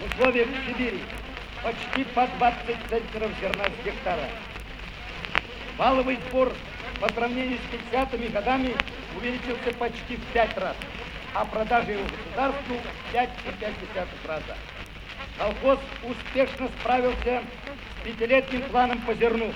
в 0.00 0.12
условиях 0.12 0.48
Сибири 0.66 1.00
почти 1.62 2.04
по 2.04 2.26
20 2.26 2.76
центнеров 2.90 3.30
зерна 3.40 3.64
с 3.64 3.84
гектара. 3.84 4.28
Валовый 5.78 6.18
сбор 6.28 6.52
по 7.00 7.08
сравнению 7.12 7.58
с 7.58 7.94
50-ми 7.94 8.28
годами 8.28 8.74
увеличился 9.16 9.72
почти 9.78 10.16
в 10.16 10.24
5 10.32 10.58
раз, 10.58 10.76
а 11.34 11.44
продажи 11.44 11.92
его 11.92 12.04
государству 12.04 12.76
5,5 13.12 14.06
раза. 14.26 14.56
Колхоз 15.38 15.80
успешно 16.04 16.68
справился 16.80 17.42
с 17.42 18.04
пятилетним 18.04 18.62
планом 18.62 19.00
по 19.02 19.14
зерну. 19.14 19.52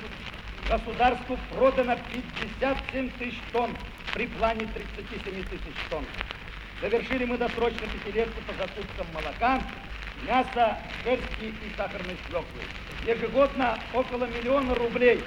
Государству 0.68 1.38
продано 1.54 1.96
57 2.40 3.10
тысяч 3.18 3.38
тонн 3.52 3.76
при 4.12 4.26
плане 4.26 4.66
37 4.66 5.44
тысяч 5.44 5.76
тонн. 5.88 6.04
Завершили 6.80 7.24
мы 7.24 7.38
досрочно 7.38 7.86
пятилетку 7.86 8.40
по 8.42 8.52
закупкам 8.54 9.06
молока, 9.14 9.62
мяса, 10.26 10.78
шерсти 11.04 11.46
и 11.46 11.76
сахарной 11.76 12.16
свеклы. 12.26 12.62
Ежегодно 13.06 13.78
около 13.94 14.24
миллиона 14.24 14.74
рублей 14.74 15.22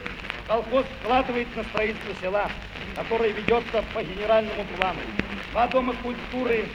колхоз 0.47 0.85
вкладывает 1.01 1.47
на 1.55 1.63
строительство 1.63 2.13
села, 2.21 2.51
которое 2.95 3.29
ведется 3.29 3.83
по 3.93 4.03
генеральному 4.03 4.65
плану. 4.77 4.99
Два 5.51 5.67
дома 5.67 5.93
культуры, 6.03 6.65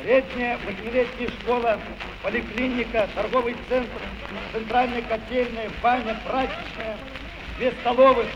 средняя 0.00 0.58
восьмилетняя 0.64 1.28
школа, 1.40 1.80
поликлиника, 2.22 3.08
торговый 3.14 3.56
центр, 3.68 4.00
центральная 4.52 5.02
котельная, 5.02 5.70
баня, 5.82 6.16
прачечная, 6.24 6.96
две 7.56 7.72
столовых, 7.72 8.26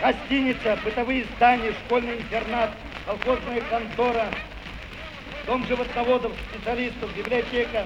гостиница, 0.00 0.78
бытовые 0.84 1.24
здания, 1.36 1.72
школьный 1.84 2.16
интернат, 2.16 2.70
колхозная 3.06 3.60
контора, 3.70 4.26
дом 5.46 5.64
животноводов, 5.66 6.32
специалистов, 6.50 7.16
библиотека, 7.16 7.84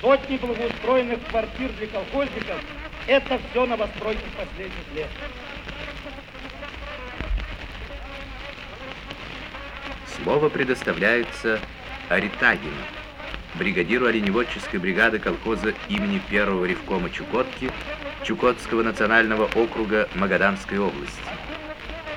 сотни 0.00 0.36
благоустроенных 0.36 1.18
квартир 1.28 1.70
для 1.72 1.86
колхозников– 1.88 2.60
это 3.06 3.38
все 3.50 3.66
новостройки 3.66 4.24
последних 4.36 4.94
лет. 4.94 5.08
Слово 10.16 10.48
предоставляется 10.48 11.60
Аритагину, 12.08 12.72
бригадиру 13.54 14.06
оленеводческой 14.06 14.80
бригады 14.80 15.18
колхоза 15.18 15.72
имени 15.88 16.20
первого 16.30 16.64
ревкома 16.64 17.10
Чукотки 17.10 17.70
Чукотского 18.24 18.82
национального 18.82 19.44
округа 19.54 20.08
Магаданской 20.14 20.78
области. 20.78 21.20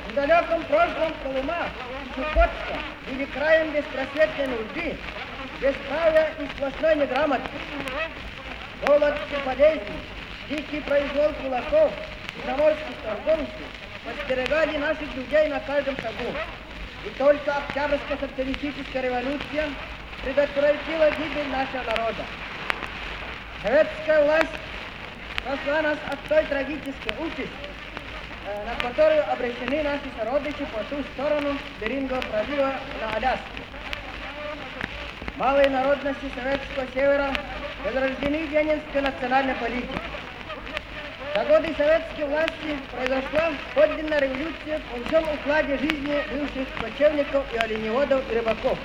В 0.09 0.15
далеком 0.15 0.63
прошлом 0.63 1.13
Колыма 1.21 1.69
Чукотка 2.15 2.79
были 3.09 3.25
краем 3.25 3.71
беспросветной 3.73 4.47
нужды, 4.47 4.97
бесправия 5.61 6.31
и 6.39 6.47
сплошной 6.55 6.95
неграмотности. 6.95 7.51
Голод 8.85 9.15
и 9.31 9.45
болезни, 9.45 9.99
дикий 10.49 10.81
произвол 10.81 11.33
кулаков 11.41 11.91
и 12.37 12.47
заморских 12.47 12.95
торговцев 13.03 13.67
подстерегали 14.05 14.77
наших 14.77 15.13
людей 15.15 15.49
на 15.49 15.59
каждом 15.59 15.95
шагу. 15.97 16.33
И 17.05 17.09
только 17.17 17.55
Октябрьская 17.55 18.17
социалистическая 18.17 19.01
революция 19.01 19.69
предотвратила 20.23 21.11
гибель 21.11 21.49
нашего 21.49 21.83
народа. 21.91 22.25
Советская 23.61 24.23
власть 24.23 24.49
спасла 25.39 25.81
нас 25.81 25.97
от 26.09 26.19
той 26.27 26.43
трагической 26.45 27.13
участи, 27.19 27.49
э, 28.47 28.65
на 28.65 28.75
которую 28.75 29.31
обречены 29.31 29.83
наши 29.83 30.09
сородичи 30.17 30.65
по 30.73 30.83
ту 30.89 31.03
сторону 31.13 31.57
Берингового 31.81 32.21
пролива 32.21 32.75
на 33.01 33.15
Аляске. 33.15 33.68
Малые 35.39 35.69
народности 35.69 36.25
Советского 36.35 36.85
Севера 36.93 37.33
возрождены 37.85 38.45
Ленинской 38.51 38.99
национальной 38.99 39.55
политикой. 39.55 40.01
За 41.33 41.45
годы 41.45 41.73
советской 41.77 42.25
власти 42.25 42.77
произошла 42.91 43.53
подлинная 43.73 44.19
революция 44.19 44.81
во 44.91 45.07
всем 45.07 45.23
укладе 45.33 45.77
жизни 45.77 46.21
бывших 46.29 46.67
кочевников 46.81 47.45
и 47.53 47.57
оленеводов 47.57 48.29
и 48.29 48.35
рыбаков. 48.35 48.77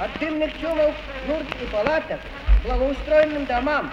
От 0.00 0.18
дымных 0.18 0.50
чумов, 0.60 0.92
юрт 1.28 1.46
и 1.62 1.66
палаток 1.66 2.18
благоустроенным 2.64 3.46
домам, 3.46 3.92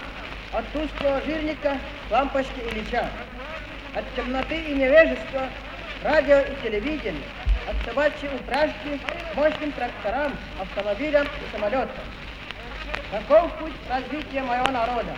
от 0.54 0.66
тусклого 0.70 1.22
жирника 1.22 1.78
к 2.10 2.12
лампочке 2.12 2.62
Ильича, 2.72 3.08
от 3.94 4.06
темноты 4.16 4.56
и 4.56 4.74
невежества 4.74 5.50
радио 6.04 6.40
и 6.40 6.68
телевидению, 6.68 7.22
от 7.68 7.76
собачьей 7.86 8.30
упряжки 8.36 9.00
к 9.32 9.36
мощным 9.36 9.72
тракторам, 9.72 10.34
автомобилям 10.62 11.26
и 11.26 11.56
самолетам. 11.56 11.90
Таков 13.12 13.52
путь 13.54 13.74
развития 13.90 14.42
моего 14.44 14.70
народа. 14.72 15.16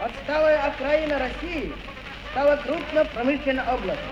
Отсталая 0.00 0.62
окраина 0.64 1.18
России 1.18 1.72
стала 2.32 2.56
крупно 2.56 3.04
промышленной 3.04 3.62
областью. 3.64 4.08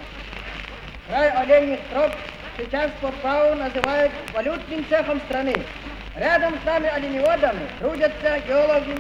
Край 1.09 1.31
оленьих 1.31 1.81
троп 1.93 2.13
сейчас 2.57 2.91
по 3.01 3.09
праву 3.09 3.57
называют 3.57 4.13
валютным 4.33 4.87
цехом 4.89 5.21
страны. 5.23 5.55
Рядом 6.17 6.55
с 6.61 6.65
нами 6.65 6.89
оленеводами 6.89 7.67
трудятся 7.79 8.41
геологи 8.47 8.97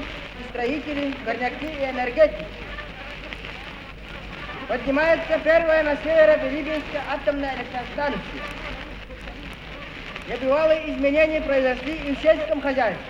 строители, 0.51 1.15
горняки 1.25 1.67
и 1.67 1.85
энергетики. 1.85 2.45
Поднимается 4.69 5.39
первая 5.43 5.83
на 5.83 5.97
севере 5.97 6.39
Билибинская 6.43 7.03
атомная 7.11 7.57
электростанция. 7.57 8.21
Небывалые 10.29 10.91
изменения 10.91 11.41
произошли 11.41 11.95
и 11.95 12.15
в 12.15 12.21
сельском 12.21 12.61
хозяйстве. 12.61 13.05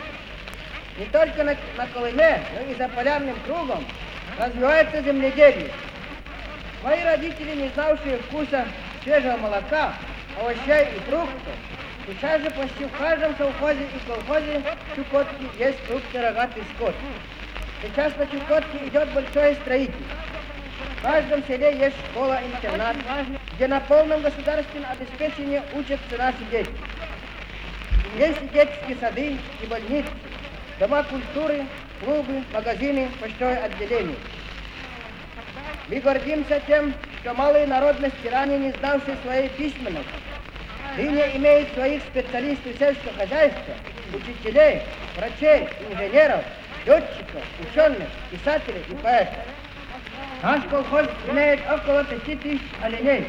Не 0.99 1.05
только 1.07 1.45
на, 1.45 1.57
на 1.76 1.86
Колыме, 1.93 2.43
но 2.55 2.72
и 2.72 2.74
за 2.76 2.88
полярным 2.88 3.36
кругом 3.47 3.84
развивается 4.38 5.03
земледелие. 5.03 5.70
Мои 6.82 7.03
родители, 7.05 7.55
не 7.57 7.68
знавшие 7.70 8.18
вкуса 8.18 8.66
свежего 9.03 9.36
молока, 9.36 9.95
овощей 10.41 10.97
и 10.97 11.11
фруктов, 11.11 11.55
сейчас 12.11 12.43
же 12.43 12.51
почти 12.51 12.85
в 12.85 12.99
каждом 12.99 13.37
совхозе 13.37 13.85
и 13.85 14.07
колхозе 14.07 14.63
Чукотки 14.97 15.47
есть 15.59 15.79
крупный 15.87 16.21
рогатый 16.23 16.63
скот. 16.75 16.95
Сейчас 17.83 18.17
на 18.17 18.27
Чукотке 18.27 18.79
идет 18.87 19.09
большое 19.13 19.55
строительство. 19.57 20.17
В 20.99 21.03
каждом 21.03 21.43
селе 21.45 21.79
есть 21.79 21.97
школа-интернат, 22.11 22.97
где 23.55 23.69
на 23.69 23.81
полном 23.81 24.23
государственном 24.23 24.91
обеспечении 24.91 25.63
учатся 25.75 26.17
наши 26.19 26.45
дети. 26.51 26.71
Есть 28.19 28.43
и 28.43 28.49
детские 28.49 28.97
сады, 29.01 29.37
и 29.63 29.67
больницы, 29.67 30.11
дома 30.79 31.05
культуры, 31.05 31.65
клубы, 32.05 32.43
магазины, 32.53 33.09
почтовые 33.21 33.59
отделения. 33.59 34.17
Мы 35.89 36.01
гордимся 36.01 36.61
тем, 36.67 36.93
что 37.21 37.35
малые 37.35 37.67
народности, 37.67 38.27
ранее 38.27 38.59
не 38.59 38.73
знавшие 38.73 39.17
своей 39.23 39.49
письменности, 39.51 40.11
ныне 40.97 41.36
имеют 41.36 41.72
своих 41.74 42.03
специалистов 42.03 42.76
сельского 42.78 43.12
хозяйства, 43.14 43.74
учителей, 44.12 44.82
врачей, 45.16 45.68
инженеров, 45.91 46.45
летчиков, 46.86 47.43
ученых, 47.61 48.09
писателей 48.30 48.82
и 48.88 48.95
поэтов. 48.95 49.45
Наш 50.43 50.62
колхоз 50.64 51.07
имеет 51.30 51.61
около 51.70 52.05
пяти 52.05 52.36
тысяч 52.36 52.62
оленей. 52.82 53.26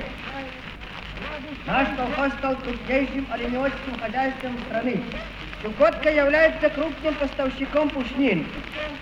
Наш 1.65 1.87
колхоз 1.95 2.33
стал 2.33 2.55
крупнейшим 2.55 3.27
оленеводческим 3.31 3.99
хозяйством 3.99 4.57
страны. 4.67 5.03
Чукотка 5.61 6.09
является 6.09 6.69
крупным 6.69 7.13
поставщиком 7.15 7.89
пушнин. 7.89 8.47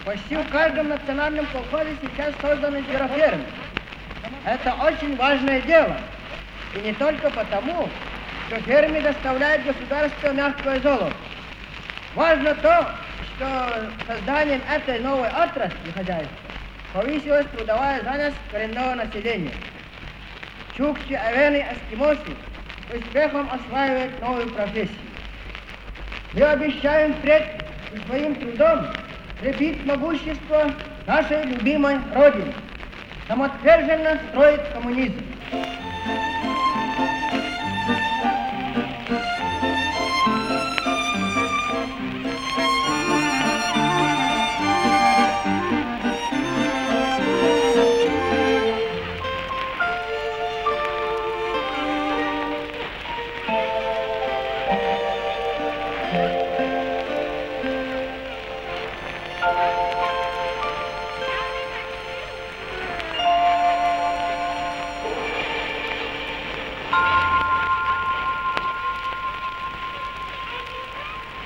Почти 0.03 0.35
в 0.35 0.49
каждом 0.49 0.89
национальном 0.89 1.45
колхозе 1.47 1.95
сейчас 2.01 2.33
созданы 2.41 2.83
зверофермы. 2.83 3.45
Это 4.43 4.73
очень 4.73 5.15
важное 5.15 5.61
дело. 5.61 5.95
И 6.75 6.79
не 6.79 6.93
только 6.93 7.29
потому, 7.29 7.87
что 8.49 8.59
фермы 8.61 8.99
доставляют 9.01 9.63
государство 9.63 10.31
мягкое 10.33 10.79
золото. 10.79 11.13
Важно 12.15 12.55
то, 12.55 12.89
что 13.35 13.91
созданием 14.07 14.61
этой 14.67 14.99
новой 15.01 15.29
отрасли 15.29 15.91
хозяйства 15.93 16.35
повысилась 16.91 17.45
трудовая 17.55 18.01
занятость 18.01 18.37
коренного 18.51 18.95
населения. 18.95 19.53
Чукчи, 20.75 21.13
авены, 21.13 21.63
эскимосы 21.71 22.35
успехом 22.91 23.47
осваивают 23.51 24.19
новую 24.19 24.49
профессию. 24.49 24.97
Мы 26.33 26.41
обещаем 26.41 27.13
впредь 27.13 27.43
своим 28.07 28.33
трудом 28.33 28.87
крепить 29.39 29.85
могущество 29.85 30.71
нашей 31.05 31.43
любимой 31.43 31.97
Родины, 32.15 32.53
самоотверженно 33.27 34.19
строить 34.31 34.61
коммунизм. 34.73 35.23